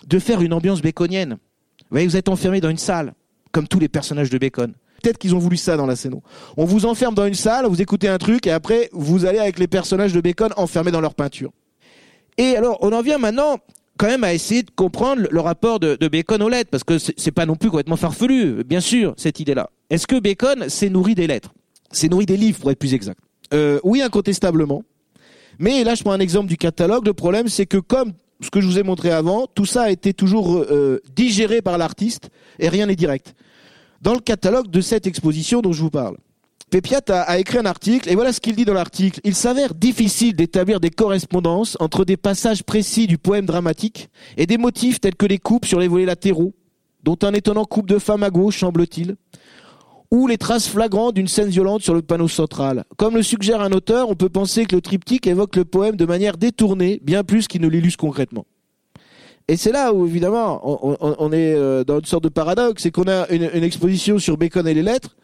de 0.07 0.19
faire 0.19 0.41
une 0.41 0.53
ambiance 0.53 0.81
baconienne. 0.81 1.37
Vous 1.89 1.95
voyez, 1.95 2.07
vous 2.07 2.17
êtes 2.17 2.29
enfermé 2.29 2.61
dans 2.61 2.69
une 2.69 2.77
salle, 2.77 3.13
comme 3.51 3.67
tous 3.67 3.79
les 3.79 3.87
personnages 3.89 4.29
de 4.29 4.37
Bacon. 4.37 4.73
Peut-être 5.01 5.17
qu'ils 5.17 5.33
ont 5.33 5.39
voulu 5.39 5.55
ça 5.57 5.77
dans 5.77 5.85
la 5.85 5.95
scène. 5.95 6.15
On 6.57 6.65
vous 6.65 6.85
enferme 6.85 7.15
dans 7.15 7.25
une 7.25 7.33
salle, 7.33 7.65
vous 7.67 7.81
écoutez 7.81 8.07
un 8.09 8.17
truc, 8.17 8.47
et 8.47 8.51
après, 8.51 8.89
vous 8.91 9.25
allez 9.25 9.39
avec 9.39 9.57
les 9.59 9.67
personnages 9.67 10.11
de 10.13 10.19
Bacon 10.21 10.49
enfermés 10.57 10.91
dans 10.91 11.01
leur 11.01 11.15
peinture. 11.15 11.51
Et 12.37 12.55
alors, 12.55 12.77
on 12.81 12.91
en 12.91 13.01
vient 13.01 13.17
maintenant 13.17 13.57
quand 13.97 14.07
même 14.07 14.23
à 14.23 14.33
essayer 14.33 14.63
de 14.63 14.71
comprendre 14.71 15.27
le- 15.29 15.39
rapport 15.41 15.79
de, 15.79 15.95
Bacon 16.07 16.41
aux 16.41 16.49
lettres, 16.49 16.69
parce 16.69 16.83
que 16.83 16.97
c'est 16.97 17.31
pas 17.31 17.45
non 17.45 17.55
plus 17.55 17.69
complètement 17.69 17.97
farfelu, 17.97 18.63
bien 18.65 18.79
sûr, 18.79 19.13
cette 19.17 19.39
idée-là. 19.39 19.69
Est-ce 19.89 20.07
que 20.07 20.19
Bacon 20.19 20.69
s'est 20.69 20.89
nourri 20.89 21.15
des 21.15 21.27
lettres? 21.27 21.53
S'est 21.91 22.07
nourri 22.07 22.25
des 22.25 22.37
livres, 22.37 22.59
pour 22.59 22.71
être 22.71 22.79
plus 22.79 22.93
exact 22.93 23.19
Euh, 23.53 23.79
Oui, 23.83 24.01
incontestablement. 24.01 24.83
Mais 25.59 25.83
là, 25.83 25.95
je 25.95 26.03
prends 26.03 26.13
un 26.13 26.19
exemple 26.19 26.47
du 26.47 26.55
catalogue. 26.55 27.05
Le 27.05 27.13
problème, 27.13 27.49
c'est 27.49 27.65
que 27.65 27.77
comme 27.77 28.13
ce 28.41 28.49
que 28.49 28.61
je 28.61 28.67
vous 28.67 28.79
ai 28.79 28.83
montré 28.83 29.11
avant, 29.11 29.47
tout 29.47 29.65
ça 29.65 29.83
a 29.83 29.89
été 29.89 30.13
toujours 30.13 30.57
euh, 30.57 31.01
digéré 31.15 31.61
par 31.61 31.77
l'artiste 31.77 32.29
et 32.57 32.69
rien 32.69 32.85
n'est 32.85 32.95
direct. 32.95 33.35
Dans 34.01 34.13
le 34.13 34.19
catalogue 34.19 34.69
de 34.69 34.81
cette 34.81 35.07
exposition 35.07 35.61
dont 35.61 35.73
je 35.73 35.81
vous 35.81 35.89
parle, 35.89 36.17
Pépiat 36.69 37.01
a, 37.09 37.21
a 37.21 37.37
écrit 37.39 37.57
un 37.57 37.65
article 37.65 38.09
et 38.09 38.15
voilà 38.15 38.31
ce 38.31 38.39
qu'il 38.39 38.55
dit 38.55 38.63
dans 38.63 38.73
l'article. 38.73 39.19
Il 39.23 39.35
s'avère 39.35 39.73
difficile 39.73 40.35
d'établir 40.35 40.79
des 40.79 40.91
correspondances 40.91 41.75
entre 41.79 42.05
des 42.05 42.15
passages 42.15 42.63
précis 42.63 43.07
du 43.07 43.17
poème 43.17 43.45
dramatique 43.45 44.09
et 44.37 44.45
des 44.45 44.57
motifs 44.57 45.01
tels 45.01 45.15
que 45.15 45.25
les 45.25 45.39
coupes 45.39 45.65
sur 45.65 45.79
les 45.79 45.87
volets 45.87 46.05
latéraux, 46.05 46.53
dont 47.03 47.17
un 47.23 47.33
étonnant 47.33 47.65
couple 47.65 47.89
de 47.89 47.99
femme 47.99 48.23
à 48.23 48.29
gauche, 48.29 48.59
semble-t-il, 48.59 49.15
ou 50.11 50.27
les 50.27 50.37
traces 50.37 50.67
flagrantes 50.67 51.15
d'une 51.15 51.27
scène 51.27 51.49
violente 51.49 51.81
sur 51.81 51.93
le 51.93 52.01
panneau 52.01 52.27
central. 52.27 52.83
Comme 52.97 53.15
le 53.15 53.23
suggère 53.23 53.61
un 53.61 53.71
auteur, 53.71 54.09
on 54.09 54.15
peut 54.15 54.29
penser 54.29 54.65
que 54.65 54.75
le 54.75 54.81
triptyque 54.81 55.27
évoque 55.27 55.55
le 55.55 55.65
poème 55.65 55.95
de 55.95 56.05
manière 56.05 56.37
détournée, 56.37 56.99
bien 57.03 57.23
plus 57.23 57.47
qu'il 57.47 57.61
ne 57.61 57.67
l'illustre 57.67 57.99
concrètement. 57.99 58.45
Et 59.47 59.57
c'est 59.57 59.71
là 59.71 59.93
où, 59.93 60.05
évidemment, 60.05 60.61
on, 60.63 61.31
est 61.31 61.53
euh, 61.55 61.83
dans 61.83 61.99
une 61.99 62.05
sorte 62.05 62.23
de 62.23 62.29
paradoxe, 62.29 62.83
c'est 62.83 62.91
qu'on 62.91 63.07
a 63.07 63.27
une, 63.29 63.49
une 63.53 63.63
exposition 63.63 64.19
sur 64.19 64.37
Bacon 64.37 64.67
et 64.67 64.75
les 64.75 64.83
lettres, 64.83 65.15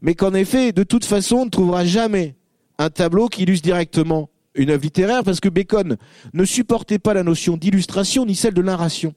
mais 0.00 0.14
qu'en 0.14 0.32
effet, 0.32 0.72
de 0.72 0.84
toute 0.84 1.04
façon, 1.04 1.36
on 1.36 1.44
ne 1.46 1.50
trouvera 1.50 1.84
jamais 1.84 2.34
un 2.78 2.88
tableau 2.88 3.28
qui 3.28 3.42
illustre 3.42 3.64
directement 3.64 4.30
une 4.54 4.70
œuvre 4.70 4.82
littéraire, 4.82 5.22
parce 5.22 5.40
que 5.40 5.48
Bacon 5.48 5.96
ne 6.32 6.44
supportait 6.44 6.98
pas 6.98 7.14
la 7.14 7.22
notion 7.22 7.56
d'illustration 7.56 8.24
ni 8.24 8.34
celle 8.34 8.54
de 8.54 8.62
narration. 8.62 9.14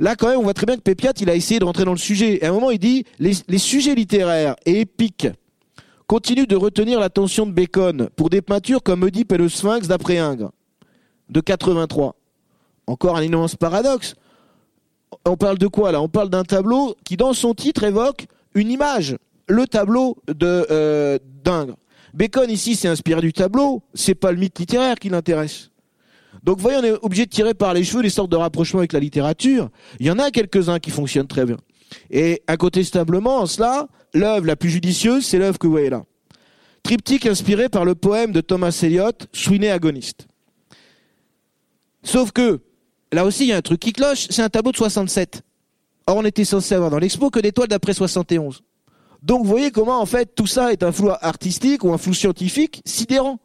Là, 0.00 0.16
quand 0.16 0.28
même, 0.28 0.38
on 0.38 0.42
voit 0.42 0.54
très 0.54 0.66
bien 0.66 0.76
que 0.76 0.82
Pépiat, 0.82 1.12
il 1.20 1.30
a 1.30 1.34
essayé 1.34 1.60
de 1.60 1.64
rentrer 1.64 1.84
dans 1.84 1.92
le 1.92 1.98
sujet. 1.98 2.38
Et 2.38 2.44
à 2.44 2.50
un 2.50 2.52
moment, 2.52 2.70
il 2.70 2.78
dit, 2.78 3.04
les, 3.18 3.58
sujets 3.58 3.94
littéraires 3.94 4.56
et 4.66 4.80
épiques 4.80 5.28
continuent 6.06 6.46
de 6.46 6.56
retenir 6.56 7.00
l'attention 7.00 7.46
de 7.46 7.52
Bacon 7.52 8.08
pour 8.16 8.30
des 8.30 8.42
peintures 8.42 8.82
comme 8.82 9.02
Oedipe 9.02 9.32
et 9.32 9.38
le 9.38 9.48
Sphinx 9.48 9.88
d'après 9.88 10.18
Ingres, 10.18 10.52
de 11.30 11.40
83. 11.40 12.16
Encore 12.86 13.16
un 13.16 13.22
immense 13.22 13.56
paradoxe. 13.56 14.14
On 15.24 15.36
parle 15.36 15.58
de 15.58 15.66
quoi 15.66 15.92
là? 15.92 16.02
On 16.02 16.08
parle 16.08 16.28
d'un 16.28 16.44
tableau 16.44 16.96
qui, 17.04 17.16
dans 17.16 17.32
son 17.32 17.54
titre, 17.54 17.84
évoque 17.84 18.26
une 18.54 18.70
image. 18.70 19.16
Le 19.48 19.66
tableau 19.66 20.16
de 20.26 20.66
euh, 20.70 21.18
d'Ingres. 21.44 21.76
Bacon 22.12 22.50
ici 22.50 22.76
s'est 22.76 22.88
inspiré 22.88 23.20
du 23.20 23.32
tableau. 23.32 23.82
C'est 23.94 24.14
pas 24.14 24.32
le 24.32 24.38
mythe 24.38 24.58
littéraire 24.58 24.96
qui 24.96 25.08
l'intéresse. 25.08 25.70
Donc, 26.44 26.58
vous 26.58 26.62
voyez, 26.62 26.78
on 26.78 26.84
est 26.84 27.04
obligé 27.04 27.24
de 27.26 27.30
tirer 27.30 27.54
par 27.54 27.74
les 27.74 27.82
cheveux 27.82 28.02
des 28.02 28.10
sortes 28.10 28.30
de 28.30 28.36
rapprochements 28.36 28.80
avec 28.80 28.92
la 28.92 29.00
littérature. 29.00 29.70
Il 29.98 30.06
y 30.06 30.10
en 30.10 30.18
a 30.18 30.30
quelques-uns 30.30 30.78
qui 30.78 30.90
fonctionnent 30.90 31.26
très 31.26 31.46
bien. 31.46 31.56
Et 32.10 32.42
incontestablement, 32.46 33.38
en 33.38 33.46
cela, 33.46 33.88
l'œuvre 34.12 34.46
la 34.46 34.54
plus 34.54 34.70
judicieuse, 34.70 35.24
c'est 35.24 35.38
l'œuvre 35.38 35.58
que 35.58 35.66
vous 35.66 35.72
voyez 35.72 35.90
là. 35.90 36.04
Triptyque 36.82 37.26
inspiré 37.26 37.68
par 37.68 37.86
le 37.86 37.94
poème 37.94 38.32
de 38.32 38.42
Thomas 38.42 38.78
Eliot, 38.82 39.12
Sweeney 39.32 39.70
agoniste. 39.70 40.26
Sauf 42.02 42.30
que, 42.30 42.60
là 43.10 43.24
aussi, 43.24 43.44
il 43.44 43.48
y 43.48 43.52
a 43.52 43.56
un 43.56 43.62
truc 43.62 43.80
qui 43.80 43.92
cloche, 43.92 44.26
c'est 44.28 44.42
un 44.42 44.50
tableau 44.50 44.70
de 44.70 44.76
67. 44.76 45.42
Or, 46.06 46.18
on 46.18 46.24
était 46.24 46.44
censé 46.44 46.74
avoir 46.74 46.90
dans 46.90 46.98
l'expo 46.98 47.30
que 47.30 47.40
des 47.40 47.52
toiles 47.52 47.68
d'après 47.68 47.94
71. 47.94 48.62
Donc 49.24 49.42
vous 49.42 49.48
voyez 49.48 49.70
comment 49.70 50.00
en 50.02 50.06
fait 50.06 50.34
tout 50.34 50.46
ça 50.46 50.70
est 50.70 50.82
un 50.82 50.92
flou 50.92 51.10
artistique 51.22 51.82
ou 51.82 51.94
un 51.94 51.98
flou 51.98 52.12
scientifique 52.12 52.82
sidérant. 52.84 53.40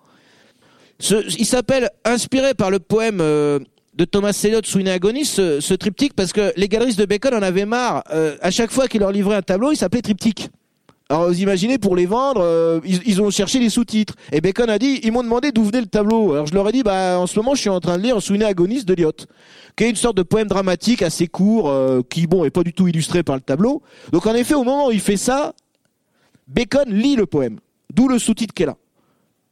Ce- 0.99 1.25
il 1.39 1.45
s'appelle 1.45 1.89
inspiré 2.05 2.53
par 2.53 2.71
le 2.71 2.79
poème 2.79 3.19
euh, 3.21 3.59
de 3.95 4.05
Thomas 4.05 4.37
Eliot 4.43 4.61
Sweeney 4.63 4.91
Agonis, 4.91 5.25
ce, 5.25 5.59
ce 5.59 5.73
triptyque, 5.73 6.13
parce 6.13 6.33
que 6.33 6.51
les 6.57 6.67
galeristes 6.67 6.99
de 6.99 7.05
Bacon 7.05 7.33
en 7.33 7.41
avaient 7.41 7.65
marre. 7.65 8.03
Euh, 8.11 8.35
à 8.41 8.51
chaque 8.51 8.71
fois 8.71 8.87
qu'il 8.87 8.99
leur 9.01 9.11
livrait 9.11 9.35
un 9.35 9.41
tableau, 9.41 9.71
il 9.71 9.77
s'appelait 9.77 10.01
triptyque. 10.01 10.49
Alors 11.11 11.27
vous 11.27 11.41
imaginez 11.41 11.79
pour 11.79 11.95
les 11.95 12.05
vendre, 12.05 12.41
euh, 12.43 12.79
ils, 12.85 12.99
ils 13.07 13.19
ont 13.21 13.31
cherché 13.31 13.57
les 13.59 13.69
sous-titres. 13.69 14.13
Et 14.31 14.41
Bacon 14.41 14.69
a 14.69 14.77
dit, 14.77 14.99
ils 15.03 15.11
m'ont 15.11 15.23
demandé 15.23 15.51
d'où 15.51 15.63
venait 15.63 15.81
le 15.81 15.87
tableau. 15.87 16.33
Alors 16.33 16.45
je 16.45 16.53
leur 16.53 16.69
ai 16.69 16.71
dit, 16.71 16.83
bah 16.83 17.17
en 17.17 17.25
ce 17.25 17.39
moment 17.39 17.55
je 17.55 17.61
suis 17.61 17.69
en 17.69 17.79
train 17.79 17.97
de 17.97 18.03
lire 18.03 18.21
Sweeney 18.21 18.45
Agonis 18.45 18.83
de 18.85 18.93
Eliot, 18.93 19.11
qui 19.75 19.85
est 19.85 19.89
une 19.89 19.95
sorte 19.95 20.17
de 20.17 20.21
poème 20.23 20.47
dramatique 20.47 21.01
assez 21.01 21.25
court, 21.27 21.67
euh, 21.69 22.01
qui 22.07 22.27
bon 22.27 22.45
est 22.45 22.51
pas 22.51 22.61
du 22.61 22.73
tout 22.73 22.87
illustré 22.87 23.23
par 23.23 23.35
le 23.35 23.41
tableau. 23.41 23.81
Donc 24.11 24.27
en 24.27 24.35
effet, 24.35 24.53
au 24.53 24.63
moment 24.63 24.87
où 24.87 24.91
il 24.91 24.99
fait 24.99 25.17
ça, 25.17 25.53
Bacon 26.47 26.89
lit 26.93 27.15
le 27.15 27.25
poème, 27.25 27.57
d'où 27.93 28.07
le 28.07 28.19
sous-titre 28.19 28.53
qu'est 28.53 28.67
là. 28.67 28.75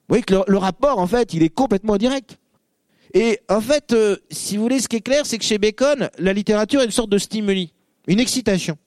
Voyez 0.08 0.24
que 0.24 0.36
le, 0.48 0.58
rapport, 0.58 1.00
en 1.00 1.08
fait, 1.08 1.34
il 1.34 1.44
est 1.44 1.50
complètement 1.50 1.94
indirect. 1.94 2.38
Et 3.14 3.40
en 3.50 3.62
fait, 3.62 3.94
euh, 3.94 4.18
si 4.30 4.58
vous 4.58 4.64
voulez, 4.64 4.80
ce 4.80 4.88
qui 4.88 4.98
est 4.98 5.02
clair, 5.02 5.26
c'est 5.26 5.38
que 5.38 5.44
chez 5.44 5.58
Bacon, 5.58 6.10
la 6.18 6.34
littérature 6.34 6.82
est 6.82 6.86
une 6.86 6.92
sorte 6.92 7.10
de 7.10 7.18
stimuli, 7.18 7.74
une 8.08 8.20
excitation. 8.20 8.78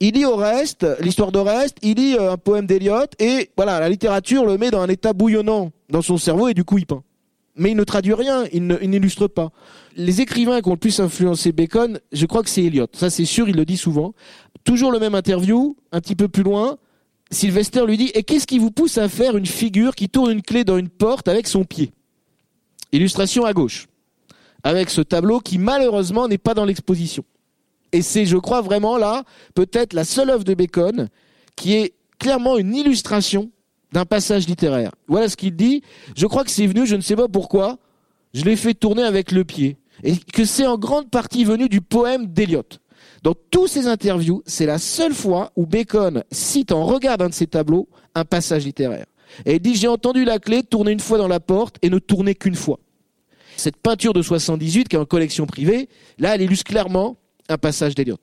Il 0.00 0.14
lit 0.14 0.24
au 0.24 0.36
reste, 0.36 0.86
l'histoire 1.00 1.32
de 1.32 1.38
reste, 1.38 1.76
il 1.82 1.96
lit 1.96 2.16
euh, 2.16 2.32
un 2.32 2.36
poème 2.36 2.66
d'Eliot, 2.66 3.06
et 3.18 3.50
voilà, 3.56 3.80
la 3.80 3.88
littérature 3.88 4.44
le 4.44 4.58
met 4.58 4.70
dans 4.70 4.80
un 4.80 4.88
état 4.88 5.12
bouillonnant 5.12 5.72
dans 5.90 6.02
son 6.02 6.18
cerveau, 6.18 6.48
et 6.48 6.54
du 6.54 6.64
coup, 6.64 6.78
il 6.78 6.86
peint. 6.86 7.02
Mais 7.56 7.72
il 7.72 7.76
ne 7.76 7.82
traduit 7.82 8.14
rien, 8.14 8.44
il 8.52 8.66
n'illustre 8.66 9.26
pas. 9.26 9.50
Les 9.96 10.20
écrivains 10.20 10.60
qui 10.60 10.68
ont 10.68 10.74
le 10.74 10.78
plus 10.78 11.00
influencé 11.00 11.50
Bacon, 11.50 11.98
je 12.12 12.26
crois 12.26 12.44
que 12.44 12.50
c'est 12.50 12.62
Eliot. 12.62 12.86
Ça, 12.92 13.10
c'est 13.10 13.24
sûr, 13.24 13.48
il 13.48 13.56
le 13.56 13.64
dit 13.64 13.76
souvent. 13.76 14.14
Toujours 14.62 14.92
le 14.92 15.00
même 15.00 15.16
interview, 15.16 15.76
un 15.90 16.00
petit 16.00 16.14
peu 16.14 16.28
plus 16.28 16.44
loin, 16.44 16.78
Sylvester 17.30 17.84
lui 17.86 17.96
dit 17.96 18.10
Et 18.14 18.22
qu'est-ce 18.22 18.46
qui 18.46 18.58
vous 18.58 18.70
pousse 18.70 18.98
à 18.98 19.08
faire 19.08 19.36
une 19.36 19.46
figure 19.46 19.94
qui 19.94 20.08
tourne 20.08 20.32
une 20.32 20.42
clé 20.42 20.64
dans 20.64 20.78
une 20.78 20.88
porte 20.88 21.28
avec 21.28 21.46
son 21.46 21.64
pied? 21.64 21.92
Illustration 22.92 23.44
à 23.44 23.52
gauche. 23.52 23.86
Avec 24.62 24.90
ce 24.90 25.00
tableau 25.00 25.40
qui 25.40 25.58
malheureusement 25.58 26.28
n'est 26.28 26.38
pas 26.38 26.54
dans 26.54 26.64
l'exposition. 26.64 27.24
Et 27.92 28.02
c'est, 28.02 28.26
je 28.26 28.36
crois 28.36 28.60
vraiment 28.60 28.98
là, 28.98 29.24
peut-être 29.54 29.92
la 29.92 30.04
seule 30.04 30.30
œuvre 30.30 30.44
de 30.44 30.54
Bacon 30.54 31.08
qui 31.56 31.74
est 31.74 31.94
clairement 32.18 32.58
une 32.58 32.74
illustration 32.74 33.50
d'un 33.92 34.04
passage 34.04 34.46
littéraire. 34.46 34.92
Voilà 35.06 35.28
ce 35.28 35.36
qu'il 35.36 35.56
dit. 35.56 35.82
Je 36.16 36.26
crois 36.26 36.44
que 36.44 36.50
c'est 36.50 36.66
venu, 36.66 36.86
je 36.86 36.96
ne 36.96 37.00
sais 37.00 37.16
pas 37.16 37.28
pourquoi, 37.28 37.78
je 38.34 38.44
l'ai 38.44 38.56
fait 38.56 38.74
tourner 38.74 39.02
avec 39.02 39.32
le 39.32 39.44
pied. 39.44 39.76
Et 40.02 40.16
que 40.16 40.44
c'est 40.44 40.66
en 40.66 40.78
grande 40.78 41.10
partie 41.10 41.44
venu 41.44 41.68
du 41.68 41.80
poème 41.80 42.26
d'Eliot. 42.26 42.62
Dans 43.22 43.34
tous 43.50 43.66
ces 43.66 43.86
interviews, 43.86 44.42
c'est 44.46 44.66
la 44.66 44.78
seule 44.78 45.14
fois 45.14 45.52
où 45.56 45.66
Bacon 45.66 46.22
cite 46.30 46.72
en 46.72 46.84
regard 46.84 47.18
d'un 47.18 47.28
de 47.28 47.34
ses 47.34 47.46
tableaux 47.46 47.88
un 48.14 48.24
passage 48.24 48.64
littéraire. 48.64 49.06
Et 49.44 49.56
il 49.56 49.60
dit 49.60 49.74
J'ai 49.74 49.88
entendu 49.88 50.24
la 50.24 50.38
clé 50.38 50.62
tourner 50.62 50.92
une 50.92 51.00
fois 51.00 51.18
dans 51.18 51.28
la 51.28 51.40
porte 51.40 51.76
et 51.82 51.90
ne 51.90 51.98
tourner 51.98 52.34
qu'une 52.34 52.54
fois. 52.54 52.78
Cette 53.56 53.76
peinture 53.76 54.12
de 54.12 54.22
78, 54.22 54.88
qui 54.88 54.96
est 54.96 54.98
en 54.98 55.04
collection 55.04 55.46
privée, 55.46 55.88
là, 56.18 56.34
elle 56.34 56.42
illustre 56.42 56.64
clairement 56.64 57.16
un 57.48 57.58
passage 57.58 57.94
d'Eliot. 57.94 58.18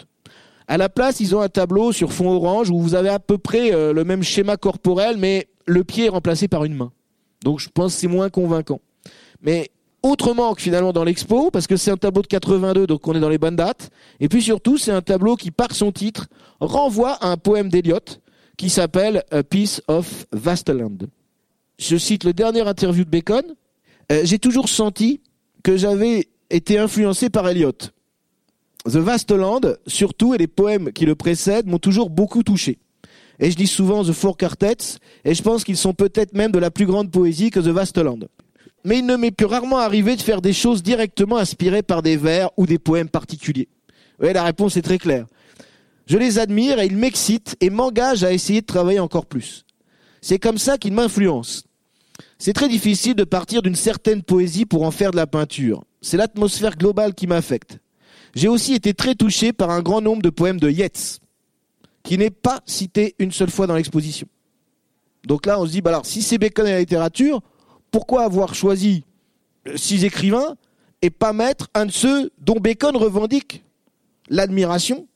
À 0.67 0.77
la 0.77 0.89
place, 0.89 1.19
ils 1.19 1.35
ont 1.35 1.41
un 1.41 1.49
tableau 1.49 1.91
sur 1.91 2.13
fond 2.13 2.29
orange 2.29 2.69
où 2.69 2.79
vous 2.79 2.95
avez 2.95 3.09
à 3.09 3.19
peu 3.19 3.37
près 3.37 3.73
euh, 3.73 3.93
le 3.93 4.03
même 4.03 4.23
schéma 4.23 4.57
corporel, 4.57 5.17
mais 5.17 5.47
le 5.65 5.83
pied 5.83 6.05
est 6.05 6.09
remplacé 6.09 6.47
par 6.47 6.63
une 6.63 6.73
main. 6.73 6.91
Donc 7.43 7.59
je 7.59 7.69
pense 7.69 7.93
que 7.93 8.01
c'est 8.01 8.07
moins 8.07 8.29
convaincant. 8.29 8.79
Mais 9.41 9.69
autrement 10.05 10.53
que 10.53 10.61
finalement 10.61 10.93
dans 10.93 11.03
l'expo, 11.03 11.49
parce 11.51 11.67
que 11.67 11.77
c'est 11.77 11.91
un 11.91 11.97
tableau 11.97 12.21
de 12.21 12.27
82, 12.27 12.87
donc 12.87 13.07
on 13.07 13.15
est 13.15 13.19
dans 13.19 13.29
les 13.29 13.37
bonnes 13.37 13.55
dates. 13.55 13.89
Et 14.19 14.29
puis 14.29 14.41
surtout, 14.41 14.77
c'est 14.77 14.91
un 14.91 15.01
tableau 15.01 15.35
qui, 15.35 15.51
par 15.51 15.73
son 15.73 15.91
titre, 15.91 16.27
renvoie 16.59 17.13
à 17.13 17.27
un 17.29 17.37
poème 17.37 17.69
d'Eliot 17.69 17.99
qui 18.57 18.69
s'appelle 18.69 19.23
A 19.31 19.43
Piece 19.43 19.81
of 19.87 20.27
Vasteland. 20.31 20.97
Je 21.79 21.97
cite 21.97 22.23
le 22.23 22.33
dernier 22.33 22.61
interview 22.61 23.03
de 23.03 23.09
Bacon. 23.09 23.43
Euh, 24.11 24.21
J'ai 24.23 24.39
toujours 24.39 24.69
senti 24.69 25.21
que 25.63 25.75
j'avais 25.75 26.27
été 26.49 26.77
influencé 26.77 27.29
par 27.29 27.47
Eliot. 27.49 27.73
The 28.85 28.97
Vasteland, 28.97 29.61
surtout, 29.87 30.35
et 30.35 30.37
les 30.37 30.47
poèmes 30.47 30.91
qui 30.93 31.05
le 31.05 31.15
précèdent, 31.15 31.65
m'ont 31.65 31.79
toujours 31.79 32.11
beaucoup 32.11 32.43
touché. 32.43 32.77
Et 33.39 33.49
je 33.49 33.57
dis 33.57 33.67
souvent 33.67 34.03
The 34.05 34.11
Four 34.11 34.37
Quartets, 34.37 34.99
et 35.25 35.33
je 35.33 35.41
pense 35.41 35.63
qu'ils 35.63 35.75
sont 35.75 35.93
peut-être 35.93 36.33
même 36.33 36.51
de 36.51 36.59
la 36.59 36.69
plus 36.69 36.85
grande 36.85 37.11
poésie 37.11 37.49
que 37.49 37.59
The 37.59 37.69
Vasteland. 37.69 38.19
Mais 38.85 38.99
il 38.99 39.05
ne 39.05 39.15
m'est 39.15 39.31
que 39.31 39.45
rarement 39.45 39.79
arrivé 39.79 40.15
de 40.15 40.21
faire 40.21 40.41
des 40.41 40.53
choses 40.53 40.83
directement 40.83 41.37
inspirées 41.37 41.81
par 41.81 42.03
des 42.03 42.17
vers 42.17 42.51
ou 42.55 42.67
des 42.67 42.79
poèmes 42.79 43.09
particuliers. 43.09 43.67
Oui, 44.19 44.31
la 44.31 44.43
réponse 44.43 44.77
est 44.77 44.83
très 44.83 44.99
claire. 44.99 45.25
Je 46.05 46.17
les 46.19 46.37
admire 46.37 46.79
et 46.79 46.85
ils 46.85 46.95
m'excitent 46.95 47.57
et 47.61 47.71
m'engagent 47.71 48.23
à 48.23 48.31
essayer 48.31 48.61
de 48.61 48.65
travailler 48.67 48.99
encore 48.99 49.25
plus. 49.25 49.65
C'est 50.21 50.37
comme 50.37 50.59
ça 50.59 50.77
qu'ils 50.77 50.93
m'influencent. 50.93 51.63
C'est 52.37 52.53
très 52.53 52.69
difficile 52.69 53.15
de 53.15 53.23
partir 53.23 53.63
d'une 53.63 53.75
certaine 53.75 54.21
poésie 54.21 54.65
pour 54.65 54.83
en 54.83 54.91
faire 54.91 55.11
de 55.11 55.17
la 55.17 55.25
peinture. 55.25 55.83
C'est 56.01 56.17
l'atmosphère 56.17 56.77
globale 56.77 57.15
qui 57.15 57.25
m'affecte. 57.25 57.79
J'ai 58.35 58.47
aussi 58.47 58.75
été 58.75 58.93
très 58.93 59.15
touché 59.15 59.51
par 59.51 59.71
un 59.71 59.81
grand 59.81 60.01
nombre 60.01 60.21
de 60.21 60.29
poèmes 60.29 60.59
de 60.59 60.69
Yeats, 60.69 61.19
qui 62.03 62.19
n'est 62.19 62.29
pas 62.29 62.61
cité 62.67 63.15
une 63.17 63.31
seule 63.31 63.49
fois 63.49 63.65
dans 63.65 63.75
l'exposition. 63.75 64.27
Donc 65.25 65.47
là, 65.47 65.59
on 65.59 65.65
se 65.65 65.71
dit, 65.71 65.81
bah 65.81 65.89
alors, 65.89 66.05
si 66.05 66.21
c'est 66.21 66.37
Bacon 66.37 66.67
et 66.67 66.71
la 66.71 66.79
littérature, 66.79 67.41
pourquoi 67.95 68.23
avoir 68.23 68.55
choisi 68.55 69.05
euh, 69.69 69.77
six 69.77 70.03
écrivains 70.03 70.57
et 71.01 71.09
pas 71.09 71.31
mettre 71.31 71.69
un 71.73 71.85
de 71.85 71.91
ceux 71.91 72.29
dont 72.39 72.55
Bacon 72.59 72.93
revendique 72.97 73.63
l'admiration? 74.27 75.07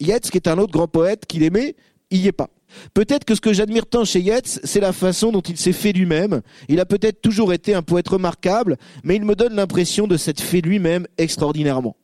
Yeats, 0.00 0.18
qui 0.18 0.36
est 0.36 0.48
un 0.48 0.58
autre 0.58 0.72
grand 0.72 0.88
poète 0.88 1.24
qu'il 1.26 1.44
aimait, 1.44 1.76
y 2.10 2.26
est 2.26 2.32
pas. 2.32 2.50
Peut-être 2.94 3.24
que 3.24 3.36
ce 3.36 3.40
que 3.40 3.52
j'admire 3.52 3.86
tant 3.86 4.04
chez 4.04 4.18
Yeats, 4.18 4.58
c'est 4.64 4.80
la 4.80 4.92
façon 4.92 5.30
dont 5.30 5.40
il 5.40 5.56
s'est 5.56 5.72
fait 5.72 5.92
lui-même. 5.92 6.42
Il 6.68 6.80
a 6.80 6.84
peut-être 6.84 7.22
toujours 7.22 7.52
été 7.52 7.74
un 7.74 7.82
poète 7.82 8.08
remarquable, 8.08 8.76
mais 9.04 9.14
il 9.14 9.24
me 9.24 9.36
donne 9.36 9.54
l'impression 9.54 10.08
de 10.08 10.16
s'être 10.16 10.40
fait 10.40 10.62
lui-même 10.62 11.06
extraordinairement. 11.18 11.94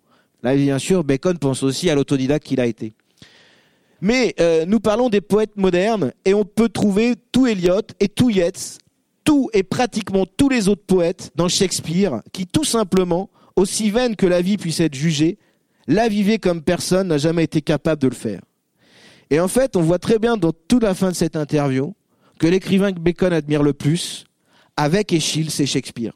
Là, 0.45 0.55
bien 0.55 0.79
sûr, 0.79 1.03
Bacon 1.03 1.37
pense 1.37 1.65
aussi 1.65 1.91
à 1.91 1.97
l'autodidacte 1.97 2.47
qu'il 2.47 2.61
a 2.61 2.67
été. 2.67 2.93
Mais 4.01 4.37
euh, 4.39 4.67
nous 4.67 4.79
parlons 4.79 5.09
des 5.09 5.21
poètes 5.21 5.57
modernes 5.57 6.13
et 6.25 6.33
on 6.33 6.45
peut 6.45 6.69
trouver 6.69 7.15
tout 7.33 7.49
Eliot 7.49 7.83
et 7.99 8.07
tout 8.07 8.31
Yeats, 8.31 8.79
tout 9.25 9.51
et 9.53 9.63
pratiquement 9.63 10.27
tous 10.27 10.49
les 10.49 10.69
autres 10.69 10.85
poètes 10.85 11.31
dans 11.35 11.49
Shakespeare 11.49 12.23
qui 12.33 12.47
tout 12.47 12.65
simplement, 12.65 13.31
aussi 13.57 13.91
vaine 13.91 14.17
que 14.17 14.27
la 14.27 14.41
vie 14.41 14.57
puisse 14.57 14.81
être 14.81 14.95
jugée, 14.95 15.39
la 15.87 16.09
vivaient 16.09 16.39
comme 16.39 16.63
personne 16.63 17.09
n'a 17.09 17.19
jamais 17.19 17.45
été 17.45 17.61
capable 17.61 18.01
de 18.01 18.09
le 18.09 18.15
faire. 18.15 18.41
Et 19.31 19.41
en 19.41 19.49
fait, 19.49 19.77
on 19.77 19.83
voit 19.83 19.99
très 19.99 20.19
bien 20.19 20.37
dans 20.37 20.53
toute 20.53 20.83
la 20.83 20.95
fin 20.95 21.11
de 21.11 21.17
cette 21.17 21.37
interview 21.37 21.95
que 22.39 22.47
l'écrivain 22.47 22.93
que 22.93 22.99
Bacon 22.99 23.33
admire 23.33 23.63
le 23.63 23.73
plus, 23.73 24.25
avec 24.77 25.13
Eschyle, 25.13 25.51
c'est 25.51 25.67
Shakespeare. 25.67 26.13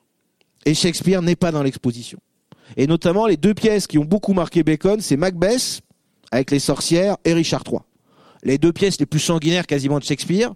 Et 0.65 0.75
Shakespeare 0.75 1.23
n'est 1.23 1.37
pas 1.37 1.53
dans 1.53 1.63
l'exposition. 1.63 2.19
Et 2.77 2.87
notamment, 2.87 3.27
les 3.27 3.37
deux 3.37 3.55
pièces 3.55 3.87
qui 3.87 3.99
ont 3.99 4.05
beaucoup 4.05 4.33
marqué 4.33 4.63
Bacon, 4.63 5.01
c'est 5.01 5.17
Macbeth, 5.17 5.81
avec 6.31 6.51
les 6.51 6.59
sorcières, 6.59 7.17
et 7.25 7.33
Richard 7.33 7.63
III. 7.67 7.81
Les 8.43 8.59
deux 8.59 8.73
pièces 8.73 8.99
les 8.99 9.07
plus 9.07 9.21
sanguinaires 9.21 9.67
quasiment 9.67 9.99
de 9.99 10.05
Shakespeare. 10.05 10.53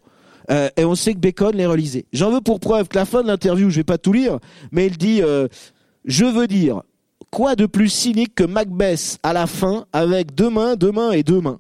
Euh, 0.51 0.69
et 0.77 0.85
on 0.85 0.95
sait 0.95 1.15
que 1.15 1.19
Bacon 1.19 1.55
les 1.55 1.67
relisait. 1.67 2.07
J'en 2.13 2.31
veux 2.31 2.41
pour 2.41 2.61
preuve 2.61 2.89
que 2.89 2.97
la 2.97 3.05
fin 3.05 3.23
de 3.23 3.29
l'interview, 3.29 3.71
je 3.71 3.77
vais 3.77 3.85
pas 3.85 3.99
tout 3.99 4.13
lire, 4.13 4.39
mais 4.73 4.87
il 4.87 4.97
dit 4.97 5.23
euh, 5.23 5.49
Je 6.05 6.25
veux 6.25 6.47
dire, 6.47 6.83
quoi 7.31 7.57
de 7.57 7.67
plus 7.67 7.89
cynique 7.89 8.35
que 8.35 8.45
Macbeth 8.45 9.19
à 9.23 9.33
la 9.33 9.47
fin, 9.47 9.87
avec 9.93 10.35
deux 10.35 10.51
mains 10.51 10.77
et 11.13 11.23
deux 11.23 11.41
mains 11.41 11.59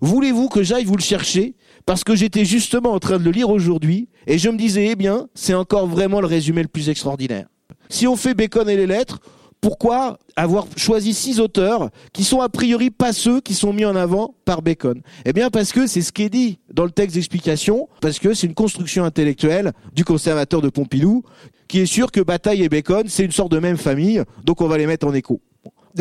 Voulez-vous 0.00 0.48
que 0.48 0.62
j'aille 0.62 0.84
vous 0.84 0.96
le 0.96 1.02
chercher? 1.02 1.54
Parce 1.84 2.04
que 2.04 2.14
j'étais 2.14 2.44
justement 2.44 2.92
en 2.92 2.98
train 2.98 3.18
de 3.18 3.24
le 3.24 3.30
lire 3.30 3.48
aujourd'hui, 3.48 4.08
et 4.26 4.38
je 4.38 4.50
me 4.50 4.58
disais, 4.58 4.88
eh 4.90 4.96
bien, 4.96 5.26
c'est 5.34 5.54
encore 5.54 5.86
vraiment 5.86 6.20
le 6.20 6.26
résumé 6.26 6.62
le 6.62 6.68
plus 6.68 6.88
extraordinaire. 6.90 7.46
Si 7.88 8.06
on 8.06 8.14
fait 8.14 8.34
Bacon 8.34 8.68
et 8.68 8.76
les 8.76 8.86
lettres, 8.86 9.20
pourquoi 9.60 10.18
avoir 10.36 10.66
choisi 10.76 11.14
six 11.14 11.40
auteurs 11.40 11.90
qui 12.12 12.24
sont 12.24 12.40
a 12.40 12.48
priori 12.48 12.90
pas 12.90 13.12
ceux 13.12 13.40
qui 13.40 13.54
sont 13.54 13.72
mis 13.72 13.84
en 13.84 13.96
avant 13.96 14.34
par 14.44 14.62
Bacon 14.62 15.00
Eh 15.24 15.32
bien 15.32 15.50
parce 15.50 15.72
que 15.72 15.86
c'est 15.86 16.02
ce 16.02 16.12
qui 16.12 16.22
est 16.22 16.30
dit 16.30 16.58
dans 16.72 16.84
le 16.84 16.90
texte 16.90 17.14
d'explication, 17.14 17.88
parce 18.00 18.18
que 18.18 18.34
c'est 18.34 18.46
une 18.46 18.54
construction 18.54 19.04
intellectuelle 19.04 19.72
du 19.94 20.04
conservateur 20.04 20.60
de 20.60 20.68
Pompidou, 20.68 21.22
qui 21.66 21.80
est 21.80 21.86
sûr 21.86 22.12
que 22.12 22.20
Bataille 22.20 22.62
et 22.62 22.68
Bacon, 22.68 23.04
c'est 23.08 23.24
une 23.24 23.32
sorte 23.32 23.52
de 23.52 23.58
même 23.58 23.76
famille, 23.76 24.22
donc 24.44 24.60
on 24.60 24.68
va 24.68 24.78
les 24.78 24.86
mettre 24.86 25.06
en 25.06 25.14
écho. 25.14 25.40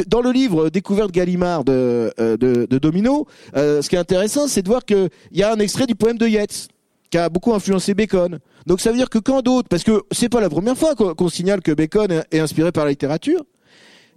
Dans 0.07 0.21
le 0.21 0.31
livre 0.31 0.69
Découverte 0.69 1.11
Gallimard 1.11 1.63
de, 1.63 2.13
euh, 2.19 2.67
Domino, 2.67 3.25
euh, 3.55 3.81
ce 3.81 3.89
qui 3.89 3.95
est 3.95 3.99
intéressant, 3.99 4.47
c'est 4.47 4.61
de 4.61 4.67
voir 4.67 4.85
qu'il 4.85 5.09
y 5.31 5.41
a 5.41 5.51
un 5.51 5.57
extrait 5.57 5.87
du 5.87 5.95
poème 5.95 6.17
de 6.17 6.27
Yeats 6.27 6.67
qui 7.09 7.17
a 7.17 7.29
beaucoup 7.29 7.53
influencé 7.53 7.93
Bacon. 7.93 8.39
Donc 8.65 8.81
ça 8.81 8.91
veut 8.91 8.97
dire 8.97 9.09
que 9.09 9.19
quand 9.19 9.41
d'autres, 9.41 9.69
parce 9.69 9.83
que 9.83 10.03
c'est 10.11 10.29
pas 10.29 10.41
la 10.41 10.49
première 10.49 10.77
fois 10.77 10.95
qu'on 10.95 11.29
signale 11.29 11.61
que 11.61 11.71
Bacon 11.71 12.23
est 12.31 12.39
inspiré 12.39 12.71
par 12.71 12.85
la 12.85 12.91
littérature, 12.91 13.43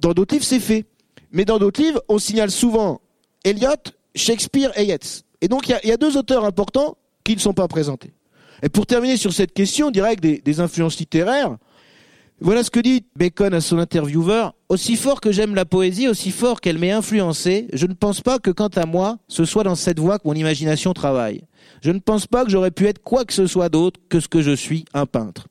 dans 0.01 0.13
d'autres 0.13 0.35
livres 0.35 0.45
c'est 0.45 0.61
fait. 0.61 0.87
Mais 1.33 1.45
dans 1.45 1.59
d'autres 1.59 1.81
livres, 1.81 2.03
on 2.09 2.19
signale 2.19 2.51
souvent 2.51 3.01
Eliot, 3.45 3.75
Shakespeare 4.15 4.73
et. 4.77 4.97
Et 5.41 5.49
donc 5.49 5.69
il 5.69 5.73
y 5.73 5.75
a, 5.75 5.81
il 5.85 5.89
y 5.89 5.93
a 5.93 5.97
deux 5.97 6.17
auteurs 6.17 6.45
importants 6.45 6.97
qui 7.25 7.35
ne 7.35 7.41
sont 7.41 7.55
pas 7.55 7.69
présentés. 7.69 8.13
Et 8.63 8.69
pour 8.69 8.87
terminer 8.87 9.17
sur 9.17 9.33
cette 9.33 9.55
question, 9.55 9.91
directe 9.91 10.23
des, 10.23 10.39
des 10.39 10.61
influences 10.61 10.99
littéraires, 10.99 11.57
voilà 12.43 12.65
ce 12.65 12.71
que 12.71 12.81
dit 12.81 13.05
Bacon 13.17 13.53
à 13.53 13.61
son 13.61 13.79
intervieweur. 13.79 14.55
Aussi 14.71 14.97
fort 14.97 15.21
que 15.21 15.31
j'aime 15.31 15.55
la 15.55 15.67
poésie, 15.67 16.09
aussi 16.09 16.31
fort 16.31 16.61
qu'elle 16.61 16.79
m'ait 16.79 16.91
influencé, 16.91 17.69
je 17.73 17.87
ne 17.87 17.93
pense 17.93 18.23
pas 18.23 18.39
que 18.39 18.51
quant 18.51 18.69
à 18.69 18.87
moi, 18.87 19.19
ce 19.29 19.45
soit 19.45 19.63
dans 19.63 19.75
cette 19.75 19.99
voie 19.99 20.19
que 20.19 20.27
mon 20.27 20.35
imagination 20.35 20.95
travaille. 20.95 21.43
Je 21.83 21.91
ne 21.91 21.99
pense 21.99 22.27
pas 22.27 22.45
que 22.45 22.51
j'aurais 22.51 22.71
pu 22.71 22.87
être 22.87 23.03
quoi 23.03 23.25
que 23.25 23.33
ce 23.33 23.47
soit 23.47 23.69
d'autre 23.69 24.01
que 24.09 24.21
ce 24.21 24.29
que 24.29 24.43
je 24.43 24.53
suis, 24.53 24.85
un 24.95 25.07
peintre. 25.07 25.47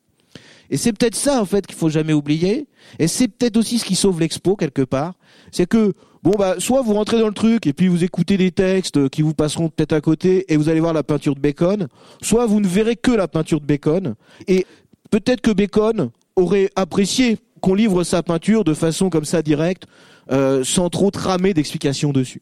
Et 0.69 0.77
c'est 0.77 0.93
peut-être 0.93 1.15
ça, 1.15 1.41
en 1.41 1.45
fait, 1.45 1.65
qu'il 1.65 1.75
faut 1.75 1.89
jamais 1.89 2.13
oublier. 2.13 2.67
Et 2.99 3.07
c'est 3.07 3.27
peut-être 3.27 3.57
aussi 3.57 3.79
ce 3.79 3.85
qui 3.85 3.95
sauve 3.95 4.19
l'expo, 4.19 4.55
quelque 4.55 4.83
part. 4.83 5.13
C'est 5.51 5.65
que, 5.65 5.93
bon, 6.21 6.31
bah, 6.37 6.55
soit 6.59 6.81
vous 6.81 6.93
rentrez 6.93 7.19
dans 7.19 7.27
le 7.27 7.33
truc 7.33 7.65
et 7.65 7.73
puis 7.73 7.87
vous 7.87 8.03
écoutez 8.03 8.37
des 8.37 8.51
textes 8.51 9.09
qui 9.09 9.21
vous 9.21 9.33
passeront 9.33 9.69
peut-être 9.69 9.93
à 9.93 10.01
côté 10.01 10.51
et 10.51 10.57
vous 10.57 10.69
allez 10.69 10.79
voir 10.79 10.93
la 10.93 11.03
peinture 11.03 11.33
de 11.33 11.39
Bacon. 11.39 11.87
Soit 12.21 12.45
vous 12.45 12.59
ne 12.59 12.67
verrez 12.67 12.95
que 12.95 13.11
la 13.11 13.27
peinture 13.27 13.61
de 13.61 13.65
Bacon. 13.65 14.15
Et 14.47 14.65
peut-être 15.09 15.41
que 15.41 15.51
Bacon 15.51 16.11
aurait 16.35 16.69
apprécié 16.75 17.37
qu'on 17.61 17.73
livre 17.73 18.03
sa 18.03 18.23
peinture 18.23 18.63
de 18.63 18.73
façon 18.73 19.09
comme 19.09 19.25
ça 19.25 19.41
directe, 19.41 19.83
euh, 20.31 20.63
sans 20.63 20.89
trop 20.89 21.11
tramer 21.11 21.53
d'explications 21.53 22.11
dessus. 22.11 22.41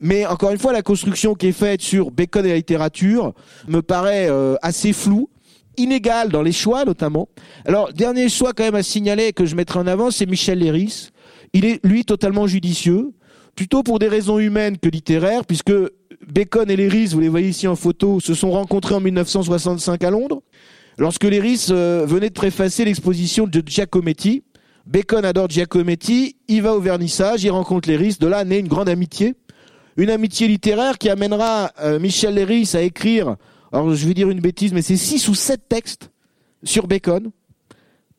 Mais 0.00 0.26
encore 0.26 0.50
une 0.50 0.58
fois, 0.58 0.72
la 0.72 0.82
construction 0.82 1.34
qui 1.34 1.48
est 1.48 1.52
faite 1.52 1.82
sur 1.82 2.10
Bacon 2.10 2.44
et 2.46 2.50
la 2.50 2.56
littérature 2.56 3.32
me 3.68 3.80
paraît 3.82 4.28
euh, 4.28 4.54
assez 4.62 4.92
floue 4.92 5.28
inégal 5.76 6.28
dans 6.28 6.42
les 6.42 6.52
choix 6.52 6.84
notamment. 6.84 7.28
Alors, 7.64 7.92
dernier 7.92 8.28
choix 8.28 8.52
quand 8.52 8.64
même 8.64 8.74
à 8.74 8.82
signaler 8.82 9.32
que 9.32 9.46
je 9.46 9.56
mettrai 9.56 9.78
en 9.78 9.86
avant, 9.86 10.10
c'est 10.10 10.26
Michel 10.26 10.58
Léris. 10.58 11.08
Il 11.52 11.64
est, 11.64 11.84
lui, 11.84 12.04
totalement 12.04 12.46
judicieux, 12.46 13.12
plutôt 13.56 13.82
pour 13.82 13.98
des 13.98 14.08
raisons 14.08 14.38
humaines 14.38 14.78
que 14.78 14.88
littéraires, 14.88 15.44
puisque 15.44 15.72
Bacon 16.28 16.70
et 16.70 16.76
Léris, 16.76 17.08
vous 17.08 17.20
les 17.20 17.28
voyez 17.28 17.48
ici 17.48 17.66
en 17.66 17.76
photo, 17.76 18.20
se 18.20 18.34
sont 18.34 18.50
rencontrés 18.50 18.94
en 18.94 19.00
1965 19.00 20.04
à 20.04 20.10
Londres, 20.10 20.42
lorsque 20.98 21.24
Léris 21.24 21.66
euh, 21.70 22.04
venait 22.06 22.28
de 22.28 22.34
préfacer 22.34 22.84
l'exposition 22.84 23.46
de 23.46 23.62
Giacometti. 23.64 24.44
Bacon 24.86 25.24
adore 25.24 25.48
Giacometti, 25.48 26.36
il 26.48 26.62
va 26.62 26.74
au 26.74 26.80
vernissage, 26.80 27.44
il 27.44 27.50
rencontre 27.50 27.88
Léris, 27.88 28.16
de 28.20 28.26
là 28.26 28.44
naît 28.44 28.60
une 28.60 28.68
grande 28.68 28.88
amitié. 28.88 29.34
Une 30.00 30.10
amitié 30.10 30.48
littéraire 30.48 30.96
qui 30.96 31.10
amènera 31.10 31.72
euh, 31.82 31.98
Michel 31.98 32.34
Léris 32.34 32.70
à 32.74 32.80
écrire 32.80 33.36
alors 33.72 33.94
je 33.94 34.06
vais 34.06 34.14
dire 34.14 34.30
une 34.30 34.40
bêtise, 34.40 34.72
mais 34.72 34.82
c'est 34.82 34.96
six 34.96 35.28
ou 35.28 35.34
sept 35.34 35.68
textes 35.68 36.10
sur 36.64 36.86
Bacon. 36.86 37.30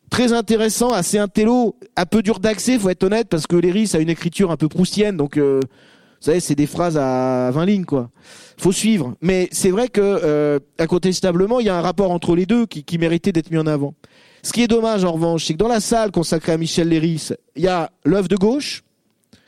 Très 0.10 0.34
intéressant, 0.34 0.90
assez 0.90 1.18
intello, 1.18 1.76
un 1.96 2.06
peu 2.06 2.22
dur 2.22 2.40
d'accès, 2.40 2.78
faut 2.78 2.90
être 2.90 3.04
honnête, 3.04 3.28
parce 3.30 3.48
que 3.48 3.56
Léris 3.56 3.92
a 3.94 4.00
une 4.00 4.10
écriture 4.10 4.52
un 4.52 4.58
peu 4.58 4.68
proustienne, 4.68 5.18
donc 5.18 5.38
euh, 5.38 5.60
vous 5.64 6.26
savez, 6.26 6.40
c'est 6.40 6.56
des 6.56 6.68
phrases 6.68 6.98
à 6.98 7.50
20 7.52 7.66
lignes, 7.66 7.86
quoi. 7.86 8.10
Faut 8.58 8.72
suivre. 8.72 9.16
Mais 9.22 9.50
c'est 9.52 9.72
vrai 9.72 9.88
que, 9.88 10.02
euh, 10.02 10.60
incontestablement, 10.78 11.60
il 11.60 11.66
y 11.66 11.70
a 11.70 11.78
un 11.78 11.82
rapport 11.82 12.12
entre 12.12 12.36
les 12.36 12.46
deux 12.46 12.66
qui, 12.66 12.84
qui 12.84 12.98
méritait 12.98 13.32
d'être 13.32 13.50
mis 13.52 13.58
en 13.58 13.68
avant. 13.68 13.96
Ce 14.44 14.54
qui 14.54 14.62
est 14.62 14.68
dommage, 14.68 15.04
en 15.04 15.14
revanche, 15.14 15.46
c'est 15.46 15.54
que 15.54 15.58
dans 15.58 15.68
la 15.68 15.80
salle 15.80 16.12
consacrée 16.12 16.52
à 16.52 16.58
Michel 16.58 16.90
Léris, 16.90 17.30
il 17.56 17.64
y 17.64 17.68
a 17.68 17.92
l'œuvre 18.06 18.28
de 18.28 18.36
gauche, 18.36 18.84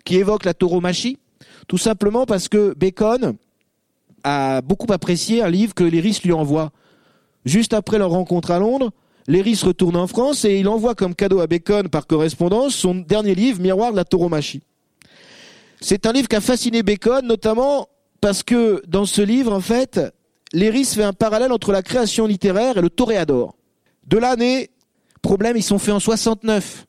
qui 0.05 0.17
évoque 0.17 0.45
la 0.45 0.53
tauromachie, 0.53 1.17
tout 1.67 1.77
simplement 1.77 2.25
parce 2.25 2.47
que 2.47 2.73
Bacon, 2.75 3.37
a 4.23 4.61
beaucoup 4.61 4.91
apprécié 4.91 5.41
un 5.41 5.49
livre 5.49 5.73
que 5.73 5.83
Léris 5.83 6.21
lui 6.23 6.33
envoie. 6.33 6.71
Juste 7.45 7.73
après 7.73 7.97
leur 7.97 8.11
rencontre 8.11 8.51
à 8.51 8.59
Londres, 8.59 8.91
Léris 9.27 9.61
retourne 9.63 9.95
en 9.95 10.07
France 10.07 10.45
et 10.45 10.59
il 10.59 10.67
envoie 10.67 10.95
comme 10.95 11.15
cadeau 11.15 11.39
à 11.39 11.47
Bacon 11.47 11.89
par 11.89 12.07
correspondance 12.07 12.75
son 12.75 12.95
dernier 12.95 13.35
livre, 13.35 13.61
Miroir 13.61 13.91
de 13.91 13.97
la 13.97 14.05
tauromachie. 14.05 14.63
C'est 15.81 16.05
un 16.05 16.13
livre 16.13 16.27
qui 16.27 16.35
a 16.35 16.41
fasciné 16.41 16.83
Bacon, 16.83 17.25
notamment 17.25 17.87
parce 18.21 18.43
que 18.43 18.81
dans 18.87 19.05
ce 19.05 19.21
livre, 19.21 19.51
en 19.51 19.59
fait, 19.59 19.99
Léris 20.53 20.85
fait 20.85 21.03
un 21.03 21.13
parallèle 21.13 21.51
entre 21.51 21.71
la 21.71 21.81
création 21.81 22.25
littéraire 22.25 22.77
et 22.77 22.81
le 22.81 22.89
toréador. 22.89 23.55
De 24.07 24.17
l'année, 24.17 24.69
problème, 25.21 25.57
ils 25.57 25.63
sont 25.63 25.79
faits 25.79 25.93
en 25.93 25.99
69. 25.99 26.85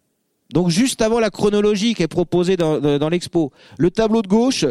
Donc 0.54 0.68
juste 0.68 1.02
avant 1.02 1.18
la 1.18 1.30
chronologie 1.30 1.94
qui 1.94 2.04
est 2.04 2.08
proposée 2.08 2.56
dans, 2.56 3.08
l'expo. 3.08 3.50
Le 3.76 3.90
tableau 3.90 4.22
de 4.22 4.28
gauche, 4.28 4.64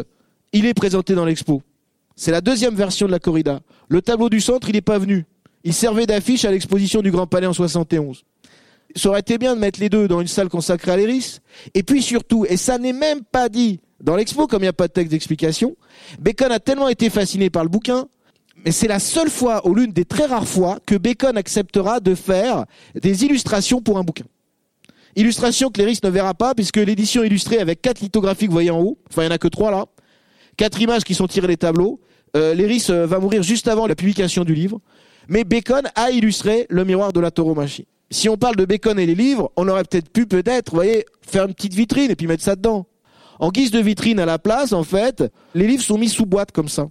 il 0.54 0.64
est 0.64 0.72
présenté 0.72 1.14
dans 1.14 1.26
l'expo. 1.26 1.60
C'est 2.16 2.30
la 2.30 2.40
deuxième 2.40 2.74
version 2.74 3.06
de 3.06 3.12
la 3.12 3.18
corrida. 3.18 3.60
Le 3.88 4.00
tableau 4.00 4.30
du 4.30 4.40
centre, 4.40 4.70
il 4.70 4.76
n'est 4.76 4.80
pas 4.80 4.98
venu. 4.98 5.26
Il 5.62 5.74
servait 5.74 6.06
d'affiche 6.06 6.46
à 6.46 6.50
l'exposition 6.50 7.02
du 7.02 7.10
Grand 7.10 7.26
Palais 7.26 7.46
en 7.46 7.52
71. 7.52 8.24
Ça 8.96 9.10
aurait 9.10 9.20
été 9.20 9.36
bien 9.36 9.54
de 9.54 9.60
mettre 9.60 9.78
les 9.78 9.90
deux 9.90 10.08
dans 10.08 10.22
une 10.22 10.26
salle 10.26 10.48
consacrée 10.48 10.92
à 10.92 10.96
l'Eris. 10.96 11.40
Et 11.74 11.82
puis 11.82 12.00
surtout, 12.00 12.46
et 12.48 12.56
ça 12.56 12.78
n'est 12.78 12.94
même 12.94 13.20
pas 13.20 13.50
dit 13.50 13.80
dans 14.00 14.16
l'expo, 14.16 14.46
comme 14.46 14.60
il 14.60 14.66
n'y 14.66 14.68
a 14.68 14.72
pas 14.72 14.88
de 14.88 14.92
texte 14.92 15.10
d'explication, 15.10 15.76
Bacon 16.18 16.50
a 16.50 16.60
tellement 16.60 16.88
été 16.88 17.10
fasciné 17.10 17.50
par 17.50 17.62
le 17.62 17.68
bouquin, 17.68 18.06
mais 18.64 18.72
c'est 18.72 18.88
la 18.88 19.00
seule 19.00 19.28
fois, 19.28 19.66
ou 19.68 19.74
l'une 19.74 19.92
des 19.92 20.06
très 20.06 20.24
rares 20.24 20.48
fois, 20.48 20.78
que 20.86 20.94
Bacon 20.94 21.36
acceptera 21.36 22.00
de 22.00 22.14
faire 22.14 22.64
des 22.94 23.26
illustrations 23.26 23.82
pour 23.82 23.98
un 23.98 24.02
bouquin. 24.02 24.24
Illustration 25.16 25.70
que 25.70 25.78
l'Eris 25.78 26.00
ne 26.02 26.10
verra 26.10 26.34
pas, 26.34 26.54
puisque 26.54 26.76
l'édition 26.76 27.22
illustrée 27.22 27.58
avec 27.58 27.82
quatre 27.82 28.00
lithographies 28.00 28.46
que 28.46 28.50
vous 28.50 28.56
voyez 28.56 28.70
en 28.70 28.80
haut, 28.80 28.98
enfin 29.10 29.22
il 29.22 29.26
n'y 29.26 29.32
en 29.32 29.34
a 29.34 29.38
que 29.38 29.48
trois 29.48 29.70
là, 29.70 29.86
Quatre 30.56 30.80
images 30.80 31.04
qui 31.04 31.14
sont 31.14 31.26
tirées 31.26 31.48
des 31.48 31.56
tableaux. 31.56 32.00
Euh, 32.36 32.54
Léris 32.54 32.86
euh, 32.90 33.06
va 33.06 33.18
mourir 33.18 33.42
juste 33.42 33.68
avant 33.68 33.86
la 33.86 33.94
publication 33.94 34.44
du 34.44 34.54
livre. 34.54 34.80
Mais 35.28 35.44
Bacon 35.44 35.82
a 35.94 36.10
illustré 36.10 36.66
le 36.68 36.84
miroir 36.84 37.12
de 37.12 37.20
la 37.20 37.30
tauromachie. 37.30 37.86
Si 38.10 38.28
on 38.28 38.36
parle 38.36 38.56
de 38.56 38.64
Bacon 38.64 38.98
et 38.98 39.06
les 39.06 39.14
livres, 39.14 39.50
on 39.56 39.66
aurait 39.68 39.84
peut-être 39.84 40.10
pu, 40.10 40.26
peut-être, 40.26 40.72
voyez, 40.72 41.06
faire 41.22 41.46
une 41.46 41.54
petite 41.54 41.74
vitrine 41.74 42.10
et 42.10 42.16
puis 42.16 42.26
mettre 42.26 42.42
ça 42.42 42.54
dedans. 42.54 42.86
En 43.40 43.50
guise 43.50 43.70
de 43.72 43.80
vitrine 43.80 44.20
à 44.20 44.26
la 44.26 44.38
place, 44.38 44.72
en 44.72 44.84
fait, 44.84 45.24
les 45.54 45.66
livres 45.66 45.82
sont 45.82 45.98
mis 45.98 46.08
sous 46.08 46.26
boîte 46.26 46.52
comme 46.52 46.68
ça. 46.68 46.88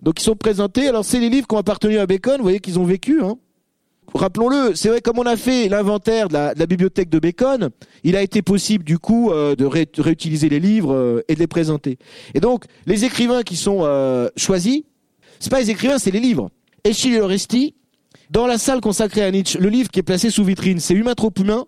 Donc 0.00 0.20
ils 0.20 0.24
sont 0.24 0.34
présentés. 0.34 0.88
Alors 0.88 1.04
c'est 1.04 1.20
les 1.20 1.28
livres 1.28 1.46
qui 1.46 1.54
ont 1.54 1.58
appartenu 1.58 1.98
à 1.98 2.06
Bacon, 2.06 2.38
vous 2.38 2.42
voyez 2.42 2.58
qu'ils 2.58 2.78
ont 2.80 2.84
vécu. 2.84 3.22
Hein 3.22 3.36
rappelons-le, 4.14 4.74
c'est 4.74 4.88
vrai, 4.88 5.00
comme 5.00 5.18
on 5.18 5.26
a 5.26 5.36
fait 5.36 5.68
l'inventaire 5.68 6.28
de, 6.28 6.34
la, 6.34 6.66
bibliothèque 6.66 7.08
de 7.08 7.18
Bacon, 7.18 7.70
il 8.04 8.16
a 8.16 8.22
été 8.22 8.42
possible 8.42 8.84
du 8.84 8.98
coup 8.98 9.30
euh, 9.30 9.54
de 9.56 9.64
réutiliser 9.64 10.48
les 10.48 10.60
livres 10.60 10.94
euh, 10.94 11.24
et 11.28 11.34
de 11.34 11.40
les 11.40 11.46
présenter. 11.46 11.98
Et 12.34 12.40
donc, 12.40 12.64
les 12.86 13.04
écrivains 13.04 13.42
qui 13.42 13.56
sont 13.56 13.80
euh, 13.82 14.28
choisis, 14.36 14.82
c'est 15.40 15.50
pas 15.50 15.60
les 15.60 15.70
écrivains, 15.70 15.98
c'est 15.98 16.10
les 16.10 16.20
livres. 16.20 16.50
Eschyle 16.84 17.20
Oresti, 17.20 17.74
dans 18.30 18.46
la 18.46 18.58
salle 18.58 18.80
consacrée 18.80 19.22
à 19.22 19.30
Nietzsche, 19.30 19.58
le 19.58 19.68
livre 19.68 19.90
qui 19.90 20.00
est 20.00 20.04
placé 20.04 20.30
sous 20.30 20.44
vitrine, 20.44 20.80
c'est 20.80 20.94
Humain 20.94 21.14
trop 21.14 21.32
humain. 21.38 21.66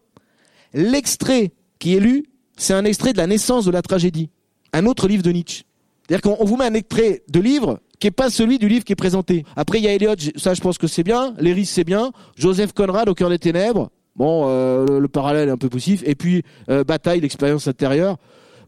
L'extrait 0.72 1.52
qui 1.78 1.94
est 1.94 2.00
lu, 2.00 2.24
c'est 2.56 2.74
un 2.74 2.84
extrait 2.84 3.12
de 3.12 3.18
la 3.18 3.26
naissance 3.26 3.64
de 3.64 3.70
la 3.70 3.82
tragédie, 3.82 4.30
un 4.72 4.86
autre 4.86 5.08
livre 5.08 5.22
de 5.22 5.30
Nietzsche. 5.30 5.64
C'est-à-dire 6.06 6.36
qu'on 6.36 6.44
vous 6.44 6.56
met 6.56 6.66
un 6.66 6.74
extrait 6.74 7.22
de 7.28 7.40
livre 7.40 7.80
qui 8.04 8.08
est 8.08 8.10
pas 8.10 8.28
celui 8.28 8.58
du 8.58 8.68
livre 8.68 8.84
qui 8.84 8.92
est 8.92 8.96
présenté. 8.96 9.46
Après, 9.56 9.78
il 9.78 9.84
y 9.84 9.88
a 9.88 9.94
Eliot, 9.94 10.14
ça 10.36 10.52
je 10.52 10.60
pense 10.60 10.76
que 10.76 10.86
c'est 10.86 11.02
bien. 11.02 11.32
Léris, 11.38 11.64
c'est 11.64 11.84
bien. 11.84 12.12
Joseph 12.36 12.74
Conrad, 12.74 13.08
Au 13.08 13.14
cœur 13.14 13.30
des 13.30 13.38
ténèbres. 13.38 13.88
Bon, 14.14 14.44
euh, 14.46 15.00
le, 15.00 15.08
parallèle 15.08 15.48
est 15.48 15.52
un 15.52 15.56
peu 15.56 15.70
poussif. 15.70 16.02
Et 16.04 16.14
puis, 16.14 16.42
euh, 16.68 16.84
Bataille, 16.84 17.20
l'expérience 17.20 17.66
intérieure. 17.66 18.18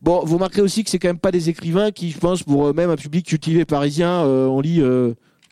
Bon, 0.01 0.23
vous 0.25 0.37
remarquerez 0.37 0.63
aussi 0.63 0.85
que 0.85 0.89
c'est 0.89 0.99
quand 0.99 1.09
même 1.09 1.19
pas 1.19 1.33
des 1.33 1.51
écrivains 1.51 1.91
qui, 1.91 2.13
je 2.13 2.19
pense, 2.19 2.45
pour 2.45 2.73
même 2.73 2.89
un 2.89 2.97
public 2.97 3.27
cultivé 3.27 3.67
parisien, 3.67 4.25
euh, 4.25 4.47
on 4.47 4.63
lit 4.63 4.81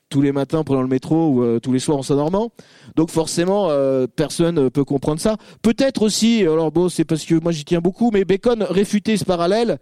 tous 0.09 0.23
les 0.23 0.33
matins 0.33 0.65
pendant 0.65 0.83
le 0.83 0.89
métro 0.89 1.29
ou 1.29 1.43
euh, 1.43 1.59
tous 1.59 1.73
les 1.73 1.79
soirs 1.79 1.99
en 1.99 2.03
Saint-Normand. 2.03 2.53
Donc 2.97 3.11
forcément, 3.11 3.69
euh, 3.71 4.07
personne 4.07 4.57
ne 4.57 4.69
peut 4.69 4.85
comprendre 4.85 5.21
ça. 5.21 5.37
Peut-être 5.63 6.03
aussi, 6.03 6.43
alors 6.43 6.71
bon, 6.71 6.89
c'est 6.89 7.05
parce 7.05 7.25
que 7.25 7.35
moi 7.35 7.53
j'y 7.53 7.65
tiens 7.65 7.81
beaucoup, 7.81 8.11
mais 8.13 8.25
Bacon 8.25 8.63
réfutait 8.63 9.17
ce 9.17 9.25
parallèle. 9.25 9.79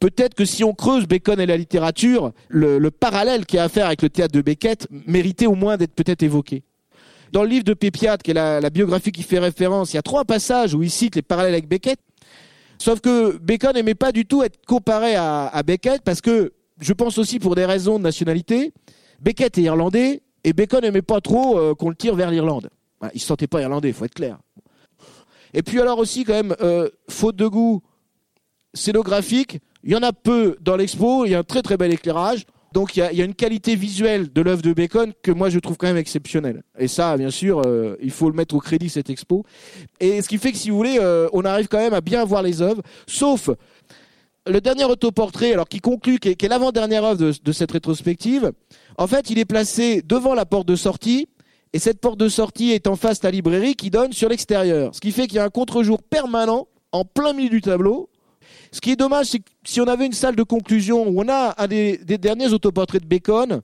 Peut-être 0.00 0.34
que 0.34 0.44
si 0.44 0.64
on 0.64 0.74
creuse 0.74 1.06
Bacon 1.06 1.38
et 1.40 1.46
la 1.46 1.56
littérature, 1.56 2.32
le, 2.48 2.90
parallèle 2.90 3.46
qui 3.46 3.56
a 3.58 3.64
à 3.64 3.68
faire 3.68 3.86
avec 3.86 4.02
le 4.02 4.08
théâtre 4.08 4.34
de 4.34 4.42
Beckett 4.42 4.88
méritait 5.06 5.46
au 5.46 5.54
moins 5.54 5.76
d'être 5.76 5.94
peut-être 5.94 6.22
évoqué. 6.22 6.64
Dans 7.30 7.42
le 7.42 7.48
livre 7.48 7.64
de 7.64 7.74
Pépiat, 7.74 8.16
qui 8.18 8.32
est 8.32 8.34
la, 8.34 8.70
biographie 8.70 9.12
qui 9.12 9.22
fait 9.22 9.38
référence, 9.38 9.92
il 9.92 9.96
y 9.96 9.98
a 9.98 10.02
trois 10.02 10.24
passages 10.24 10.74
où 10.74 10.82
il 10.82 10.90
cite 10.90 11.14
les 11.14 11.22
parallèles 11.22 11.52
avec 11.52 11.68
Beckett. 11.68 12.00
Sauf 12.78 13.00
que 13.00 13.36
Bacon 13.36 13.74
n'aimait 13.74 13.94
pas 13.94 14.10
du 14.10 14.26
tout 14.26 14.42
être 14.42 14.58
comparé 14.66 15.14
à 15.14 15.62
Beckett 15.64 16.02
parce 16.02 16.20
que, 16.20 16.52
je 16.80 16.92
pense 16.92 17.18
aussi 17.18 17.38
pour 17.38 17.54
des 17.54 17.66
raisons 17.66 17.98
de 17.98 18.02
nationalité, 18.02 18.72
Beckett 19.20 19.58
est 19.58 19.62
irlandais 19.62 20.22
et 20.44 20.52
Bacon 20.52 20.80
n'aimait 20.80 21.02
pas 21.02 21.20
trop 21.20 21.58
euh, 21.58 21.74
qu'on 21.74 21.90
le 21.90 21.94
tire 21.94 22.14
vers 22.14 22.30
l'Irlande. 22.30 22.70
il 23.14 23.20
se 23.20 23.26
sentait 23.26 23.46
pas 23.46 23.60
irlandais, 23.60 23.88
il 23.88 23.94
faut 23.94 24.04
être 24.04 24.14
clair. 24.14 24.38
Et 25.52 25.62
puis 25.62 25.80
alors 25.80 25.98
aussi 25.98 26.24
quand 26.24 26.32
même, 26.32 26.54
euh, 26.60 26.88
faute 27.08 27.36
de 27.36 27.46
goût 27.46 27.82
scénographique, 28.72 29.58
il 29.82 29.92
y 29.92 29.96
en 29.96 30.02
a 30.02 30.12
peu 30.12 30.56
dans 30.60 30.76
l'expo, 30.76 31.24
il 31.24 31.32
y 31.32 31.34
a 31.34 31.38
un 31.38 31.44
très 31.44 31.62
très 31.62 31.76
bel 31.76 31.92
éclairage. 31.92 32.46
Donc 32.72 32.96
il 32.96 33.00
y 33.00 33.20
a, 33.20 33.24
une 33.24 33.34
qualité 33.34 33.74
visuelle 33.74 34.32
de 34.32 34.40
l'œuvre 34.42 34.62
de 34.62 34.72
Bacon 34.72 35.12
que 35.22 35.32
moi 35.32 35.50
je 35.50 35.58
trouve 35.58 35.76
quand 35.76 35.88
même 35.88 35.96
exceptionnelle. 35.96 36.62
Et 36.78 36.86
ça, 36.86 37.16
bien 37.16 37.30
sûr, 37.30 37.60
euh, 37.66 37.96
il 38.00 38.12
faut 38.12 38.30
le 38.30 38.36
mettre 38.36 38.54
au 38.54 38.60
crédit 38.60 38.88
cette 38.88 39.10
expo. 39.10 39.44
Et 39.98 40.22
ce 40.22 40.28
qui 40.28 40.38
fait 40.38 40.52
que 40.52 40.58
si 40.58 40.70
vous 40.70 40.76
voulez, 40.76 41.00
on 41.32 41.44
arrive 41.44 41.66
quand 41.66 41.78
même 41.78 41.94
à 41.94 42.00
bien 42.00 42.24
voir 42.24 42.44
les 42.44 42.62
œuvres, 42.62 42.82
sauf 43.08 43.50
le 44.46 44.60
dernier 44.60 44.84
autoportrait, 44.84 45.52
alors 45.52 45.68
qui 45.68 45.80
conclut, 45.80 46.18
qui 46.18 46.28
est, 46.28 46.48
l'avant-dernière 46.48 47.04
œuvre 47.04 47.32
de, 47.32 47.52
cette 47.52 47.72
rétrospective, 47.72 48.52
en 48.98 49.06
fait, 49.06 49.30
il 49.30 49.38
est 49.38 49.44
placé 49.44 50.02
devant 50.02 50.34
la 50.34 50.46
porte 50.46 50.66
de 50.66 50.76
sortie, 50.76 51.28
et 51.72 51.78
cette 51.78 52.00
porte 52.00 52.18
de 52.18 52.28
sortie 52.28 52.72
est 52.72 52.86
en 52.86 52.96
face 52.96 53.20
de 53.20 53.26
la 53.26 53.30
librairie 53.30 53.74
qui 53.76 53.90
donne 53.90 54.12
sur 54.12 54.28
l'extérieur. 54.28 54.94
Ce 54.94 55.00
qui 55.00 55.12
fait 55.12 55.26
qu'il 55.26 55.36
y 55.36 55.38
a 55.38 55.44
un 55.44 55.50
contre-jour 55.50 56.02
permanent 56.02 56.66
en 56.92 57.04
plein 57.04 57.32
milieu 57.32 57.50
du 57.50 57.60
tableau. 57.60 58.08
Ce 58.72 58.80
qui 58.80 58.90
est 58.90 58.96
dommage, 58.96 59.26
c'est 59.26 59.38
que 59.38 59.50
si 59.64 59.80
on 59.80 59.86
avait 59.86 60.06
une 60.06 60.12
salle 60.12 60.36
de 60.36 60.42
conclusion 60.42 61.08
où 61.08 61.20
on 61.20 61.28
a 61.28 61.54
un 61.58 61.66
des, 61.68 61.98
des 61.98 62.18
derniers 62.18 62.52
autoportraits 62.52 63.02
de 63.02 63.06
Bacon, 63.06 63.62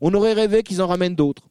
on 0.00 0.14
aurait 0.14 0.32
rêvé 0.32 0.62
qu'ils 0.62 0.80
en 0.80 0.86
ramènent 0.86 1.16
d'autres. 1.16 1.42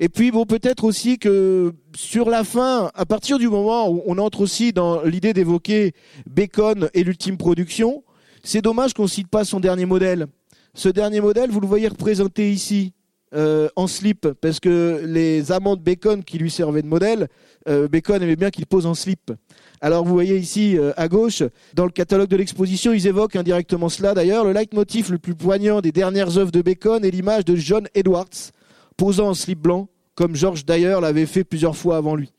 Et 0.00 0.08
puis 0.08 0.30
bon, 0.30 0.44
peut-être 0.44 0.84
aussi 0.84 1.18
que 1.18 1.72
sur 1.96 2.30
la 2.30 2.44
fin, 2.44 2.90
à 2.94 3.06
partir 3.06 3.38
du 3.38 3.48
moment 3.48 3.88
où 3.88 4.02
on 4.06 4.18
entre 4.18 4.40
aussi 4.40 4.72
dans 4.72 5.02
l'idée 5.02 5.32
d'évoquer 5.32 5.92
Bacon 6.26 6.88
et 6.94 7.04
l'ultime 7.04 7.36
production, 7.36 8.02
c'est 8.42 8.62
dommage 8.62 8.94
qu'on 8.94 9.06
cite 9.06 9.28
pas 9.28 9.44
son 9.44 9.60
dernier 9.60 9.86
modèle. 9.86 10.26
Ce 10.74 10.88
dernier 10.88 11.20
modèle, 11.20 11.50
vous 11.50 11.60
le 11.60 11.66
voyez 11.66 11.88
représenté 11.88 12.50
ici. 12.50 12.92
euh, 13.34 13.68
en 13.76 13.86
slip 13.86 14.28
parce 14.40 14.60
que 14.60 15.02
les 15.04 15.52
amants 15.52 15.76
de 15.76 15.82
Bacon 15.82 16.22
qui 16.22 16.38
lui 16.38 16.50
servaient 16.50 16.82
de 16.82 16.86
modèle, 16.86 17.28
euh, 17.68 17.88
Bacon 17.88 18.22
aimait 18.22 18.36
bien 18.36 18.50
qu'il 18.50 18.66
pose 18.66 18.86
en 18.86 18.94
slip. 18.94 19.32
Alors 19.80 20.04
vous 20.04 20.12
voyez 20.12 20.36
ici 20.36 20.78
euh, 20.78 20.92
à 20.96 21.08
gauche, 21.08 21.42
dans 21.74 21.84
le 21.84 21.90
catalogue 21.90 22.28
de 22.28 22.36
l'exposition, 22.36 22.92
ils 22.92 23.06
évoquent 23.06 23.36
indirectement 23.36 23.88
cela 23.88 24.14
d'ailleurs. 24.14 24.44
Le 24.44 24.52
leitmotiv 24.52 25.10
le 25.10 25.18
plus 25.18 25.34
poignant 25.34 25.80
des 25.80 25.92
dernières 25.92 26.38
œuvres 26.38 26.52
de 26.52 26.62
Bacon 26.62 27.04
est 27.04 27.10
l'image 27.10 27.44
de 27.44 27.56
John 27.56 27.88
Edwards 27.94 28.52
posant 28.96 29.30
en 29.30 29.34
slip 29.34 29.58
blanc, 29.58 29.88
comme 30.14 30.36
George 30.36 30.64
Dyer 30.64 30.98
l'avait 31.00 31.26
fait 31.26 31.42
plusieurs 31.42 31.76
fois 31.76 31.96
avant 31.96 32.14
lui. 32.14 32.32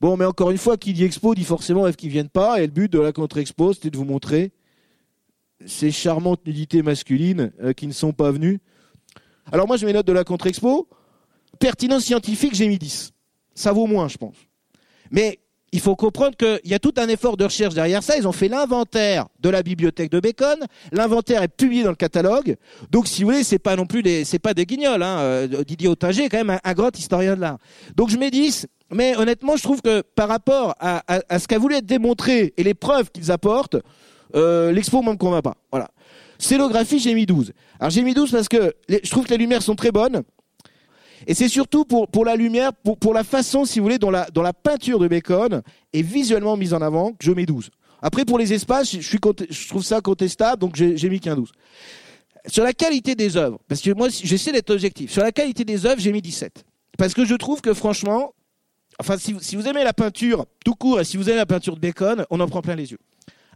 Bon, 0.00 0.16
mais 0.16 0.26
encore 0.26 0.50
une 0.50 0.58
fois, 0.58 0.76
qui 0.76 0.92
dit 0.92 1.04
expo 1.04 1.34
dit 1.34 1.44
forcément 1.44 1.82
rêve 1.82 1.96
qu'ils 1.96 2.10
viennent 2.10 2.28
pas, 2.28 2.60
et 2.62 2.66
le 2.66 2.72
but 2.72 2.92
de 2.92 3.00
la 3.00 3.12
contre-expo, 3.12 3.72
c'était 3.72 3.90
de 3.90 3.96
vous 3.96 4.04
montrer 4.04 4.52
ces 5.66 5.90
charmantes 5.90 6.44
nudités 6.46 6.82
masculines 6.82 7.52
euh, 7.62 7.72
qui 7.72 7.86
ne 7.86 7.92
sont 7.92 8.12
pas 8.12 8.30
venues. 8.30 8.60
Alors 9.52 9.66
moi, 9.66 9.76
je 9.76 9.86
mets 9.86 9.92
note 9.92 10.06
de 10.06 10.12
la 10.12 10.24
contre-expo. 10.24 10.88
Pertinence 11.58 12.04
scientifique, 12.04 12.54
j'ai 12.54 12.68
mis 12.68 12.78
10. 12.78 13.12
Ça 13.54 13.72
vaut 13.72 13.86
moins, 13.86 14.08
je 14.08 14.16
pense. 14.18 14.36
Mais 15.10 15.40
il 15.72 15.80
faut 15.80 15.96
comprendre 15.96 16.36
qu'il 16.36 16.70
y 16.70 16.74
a 16.74 16.78
tout 16.78 16.94
un 16.96 17.08
effort 17.08 17.36
de 17.36 17.44
recherche 17.44 17.74
derrière 17.74 18.02
ça. 18.02 18.16
Ils 18.16 18.28
ont 18.28 18.32
fait 18.32 18.48
l'inventaire 18.48 19.26
de 19.40 19.48
la 19.50 19.62
bibliothèque 19.62 20.10
de 20.10 20.20
Bacon. 20.20 20.58
L'inventaire 20.92 21.42
est 21.42 21.48
publié 21.48 21.82
dans 21.82 21.90
le 21.90 21.96
catalogue. 21.96 22.56
Donc, 22.90 23.06
si 23.08 23.22
vous 23.22 23.30
voulez, 23.30 23.42
c'est 23.42 23.58
pas 23.58 23.74
non 23.76 23.84
plus 23.86 24.02
des, 24.02 24.24
c'est 24.24 24.38
pas 24.38 24.54
des 24.54 24.64
guignols. 24.64 25.02
Hein. 25.02 25.18
Euh, 25.20 25.64
Didier 25.64 25.88
Autinger 25.88 26.24
est 26.24 26.28
quand 26.28 26.38
même 26.38 26.50
un, 26.50 26.60
un 26.62 26.72
grand 26.74 26.96
historien 26.96 27.34
de 27.34 27.40
l'art. 27.40 27.58
Donc, 27.96 28.10
je 28.10 28.16
mets 28.16 28.30
10. 28.30 28.66
Mais 28.92 29.16
honnêtement, 29.16 29.56
je 29.56 29.62
trouve 29.62 29.82
que 29.82 30.00
par 30.00 30.28
rapport 30.28 30.74
à, 30.78 31.02
à- 31.12 31.22
à 31.28 31.38
ce 31.38 31.46
qu'a 31.48 31.58
voulu 31.58 31.74
être 31.74 31.84
démontré 31.86 32.54
et 32.56 32.62
les 32.62 32.72
preuves 32.74 33.10
qu'ils 33.10 33.30
apportent, 33.30 33.76
euh, 34.34 34.72
l'expo 34.72 35.02
ne 35.02 35.10
me 35.10 35.16
convainc 35.16 35.42
pas. 35.42 35.56
Voilà. 35.70 35.90
Scénographie, 36.38 36.98
j'ai 36.98 37.14
mis 37.14 37.26
12. 37.26 37.52
Alors 37.80 37.90
j'ai 37.90 38.02
mis 38.02 38.14
12 38.14 38.30
parce 38.30 38.48
que 38.48 38.74
je 38.88 39.10
trouve 39.10 39.24
que 39.24 39.30
les 39.30 39.38
lumières 39.38 39.62
sont 39.62 39.74
très 39.74 39.90
bonnes. 39.90 40.22
Et 41.26 41.34
c'est 41.34 41.48
surtout 41.48 41.84
pour, 41.84 42.08
pour 42.08 42.24
la 42.24 42.36
lumière, 42.36 42.72
pour, 42.72 42.96
pour 42.96 43.12
la 43.12 43.24
façon, 43.24 43.64
si 43.64 43.78
vous 43.78 43.84
voulez, 43.84 43.98
dont 43.98 44.10
la, 44.10 44.28
la 44.34 44.52
peinture 44.52 44.98
de 44.98 45.08
Bacon 45.08 45.62
est 45.92 46.02
visuellement 46.02 46.56
mise 46.56 46.74
en 46.74 46.80
avant, 46.80 47.10
que 47.10 47.24
je 47.24 47.32
mets 47.32 47.46
12. 47.46 47.70
Après, 48.00 48.24
pour 48.24 48.38
les 48.38 48.52
espaces, 48.52 48.92
je, 48.92 49.00
suis 49.00 49.18
je 49.50 49.68
trouve 49.68 49.82
ça 49.82 50.00
contestable, 50.00 50.60
donc 50.60 50.76
j'ai 50.76 51.08
mis 51.08 51.18
qu'un 51.18 51.34
12. 51.34 51.50
Sur 52.46 52.64
la 52.64 52.72
qualité 52.72 53.14
des 53.14 53.36
œuvres, 53.36 53.58
parce 53.68 53.80
que 53.80 53.90
moi, 53.90 54.08
j'essaie 54.08 54.52
d'être 54.52 54.70
objectif. 54.70 55.10
Sur 55.10 55.22
la 55.22 55.32
qualité 55.32 55.64
des 55.64 55.84
œuvres, 55.84 56.00
j'ai 56.00 56.12
mis 56.12 56.22
17. 56.22 56.64
Parce 56.96 57.14
que 57.14 57.24
je 57.24 57.34
trouve 57.34 57.60
que 57.60 57.74
franchement, 57.74 58.32
enfin, 59.00 59.18
si, 59.18 59.34
si 59.40 59.56
vous 59.56 59.66
aimez 59.66 59.84
la 59.84 59.92
peinture 59.92 60.46
tout 60.64 60.74
court 60.74 61.00
et 61.00 61.04
si 61.04 61.16
vous 61.16 61.28
aimez 61.28 61.38
la 61.38 61.46
peinture 61.46 61.74
de 61.74 61.80
Bacon, 61.80 62.24
on 62.30 62.40
en 62.40 62.46
prend 62.48 62.62
plein 62.62 62.76
les 62.76 62.92
yeux. 62.92 62.98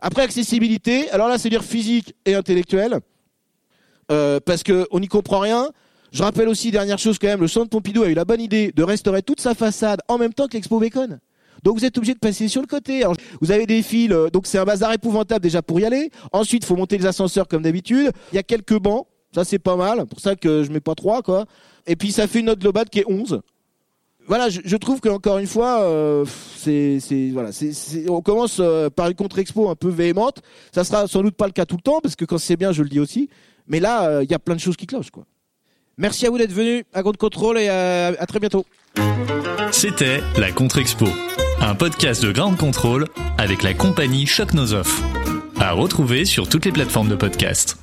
Après, 0.05 0.23
accessibilité, 0.23 1.09
alors 1.11 1.29
là, 1.29 1.39
c'est 1.39 1.49
dire 1.49 1.63
physique 1.63 2.17
et 2.27 2.35
intellectuel, 2.35 2.99
euh, 4.11 4.41
parce 4.45 4.65
qu'on 4.65 4.99
n'y 4.99 5.07
comprend 5.07 5.39
rien. 5.39 5.71
Je 6.11 6.25
rappelle 6.25 6.49
aussi, 6.49 6.73
dernière 6.73 6.99
chose 6.99 7.21
quand 7.21 7.29
même, 7.29 7.41
le 7.41 7.47
centre 7.47 7.71
Pompidou 7.71 8.03
a 8.03 8.09
eu 8.09 8.15
la 8.15 8.25
bonne 8.25 8.41
idée 8.41 8.73
de 8.73 8.83
restaurer 8.83 9.23
toute 9.23 9.41
sa 9.41 9.55
façade 9.55 10.01
en 10.09 10.19
même 10.19 10.35
temps 10.35 10.49
que 10.49 10.55
l'expo 10.55 10.81
Bacon. 10.81 11.21
Donc 11.63 11.79
vous 11.79 11.85
êtes 11.85 11.97
obligé 11.97 12.15
de 12.15 12.19
passer 12.19 12.49
sur 12.49 12.61
le 12.61 12.67
côté. 12.67 13.05
Vous 13.41 13.53
avez 13.53 13.65
des 13.65 13.81
fils, 13.81 14.11
euh, 14.11 14.29
donc 14.29 14.49
c'est 14.49 14.59
un 14.59 14.65
bazar 14.65 14.93
épouvantable 14.93 15.41
déjà 15.41 15.63
pour 15.63 15.79
y 15.79 15.85
aller. 15.85 16.11
Ensuite, 16.33 16.65
il 16.65 16.67
faut 16.67 16.75
monter 16.75 16.99
les 16.99 17.07
ascenseurs 17.07 17.47
comme 17.47 17.63
d'habitude. 17.63 18.11
Il 18.33 18.35
y 18.35 18.39
a 18.39 18.43
quelques 18.43 18.79
bancs, 18.81 19.07
ça 19.33 19.45
c'est 19.45 19.61
pas 19.61 19.77
mal. 19.77 20.05
Pour 20.07 20.19
ça 20.19 20.35
que 20.35 20.65
je 20.65 20.73
mets 20.73 20.81
pas 20.81 20.97
trois 20.97 21.23
quoi. 21.23 21.47
Et 21.87 21.95
puis 21.95 22.11
ça 22.11 22.27
fait 22.27 22.41
une 22.41 22.47
note 22.47 22.59
globale 22.59 22.91
qui 22.91 22.99
est 22.99 23.07
11. 23.07 23.41
Voilà, 24.29 24.49
je, 24.49 24.77
trouve 24.77 25.01
que 25.01 25.09
encore 25.09 25.39
une 25.39 25.47
fois, 25.47 25.83
euh, 25.83 26.25
c'est, 26.57 26.99
voilà, 27.33 27.51
on 28.09 28.23
commence 28.23 28.59
euh, 28.61 28.89
par 28.89 29.09
une 29.09 29.15
contre-expo 29.15 29.69
un 29.69 29.75
peu 29.75 29.89
véhémente. 29.89 30.43
Ça 30.73 30.85
sera 30.85 31.09
sans 31.09 31.23
doute 31.23 31.35
pas 31.35 31.47
le 31.47 31.53
cas 31.53 31.67
tout 31.67 31.77
le 31.77 31.83
temps, 31.83 32.01
parce 32.01 32.17
que 32.17 32.25
quand 32.25 32.39
c'est 32.39 32.57
bien, 32.57 32.73
je 32.73 32.83
le 32.83 32.89
dis 32.89 33.01
aussi. 33.01 33.29
Mais 33.67 33.81
là, 33.81 34.09
euh, 34.09 34.25
il 34.25 34.31
y 34.31 34.35
a 34.35 34.39
plein 34.39 34.55
de 34.55 34.61
choses 34.61 34.77
qui 34.77 34.87
clochent, 34.87 35.11
quoi. 35.11 35.25
Merci 35.99 36.27
à 36.27 36.31
vous 36.31 36.39
d'être 36.39 36.53
venu 36.53 36.85
à 36.95 37.03
Grande 37.03 37.19
Contrôle 37.19 37.59
et 37.59 37.69
à, 37.69 38.27
très 38.27 38.39
bientôt. 38.39 38.65
C'était 39.73 40.23
la 40.39 40.51
Contre-Expo, 40.51 41.07
un 41.61 41.75
podcast 41.75 42.23
de 42.23 42.33
Ground 42.33 42.57
Control 42.57 43.09
avec 43.37 43.63
la 43.63 43.75
compagnie 43.75 44.27
Choc 44.27 44.55
Nos. 44.55 44.75
À 45.61 45.73
retrouver 45.73 46.25
sur 46.25 46.49
toutes 46.49 46.65
les 46.65 46.73
plateformes 46.73 47.09
de 47.09 47.17
podcast. 47.17 47.77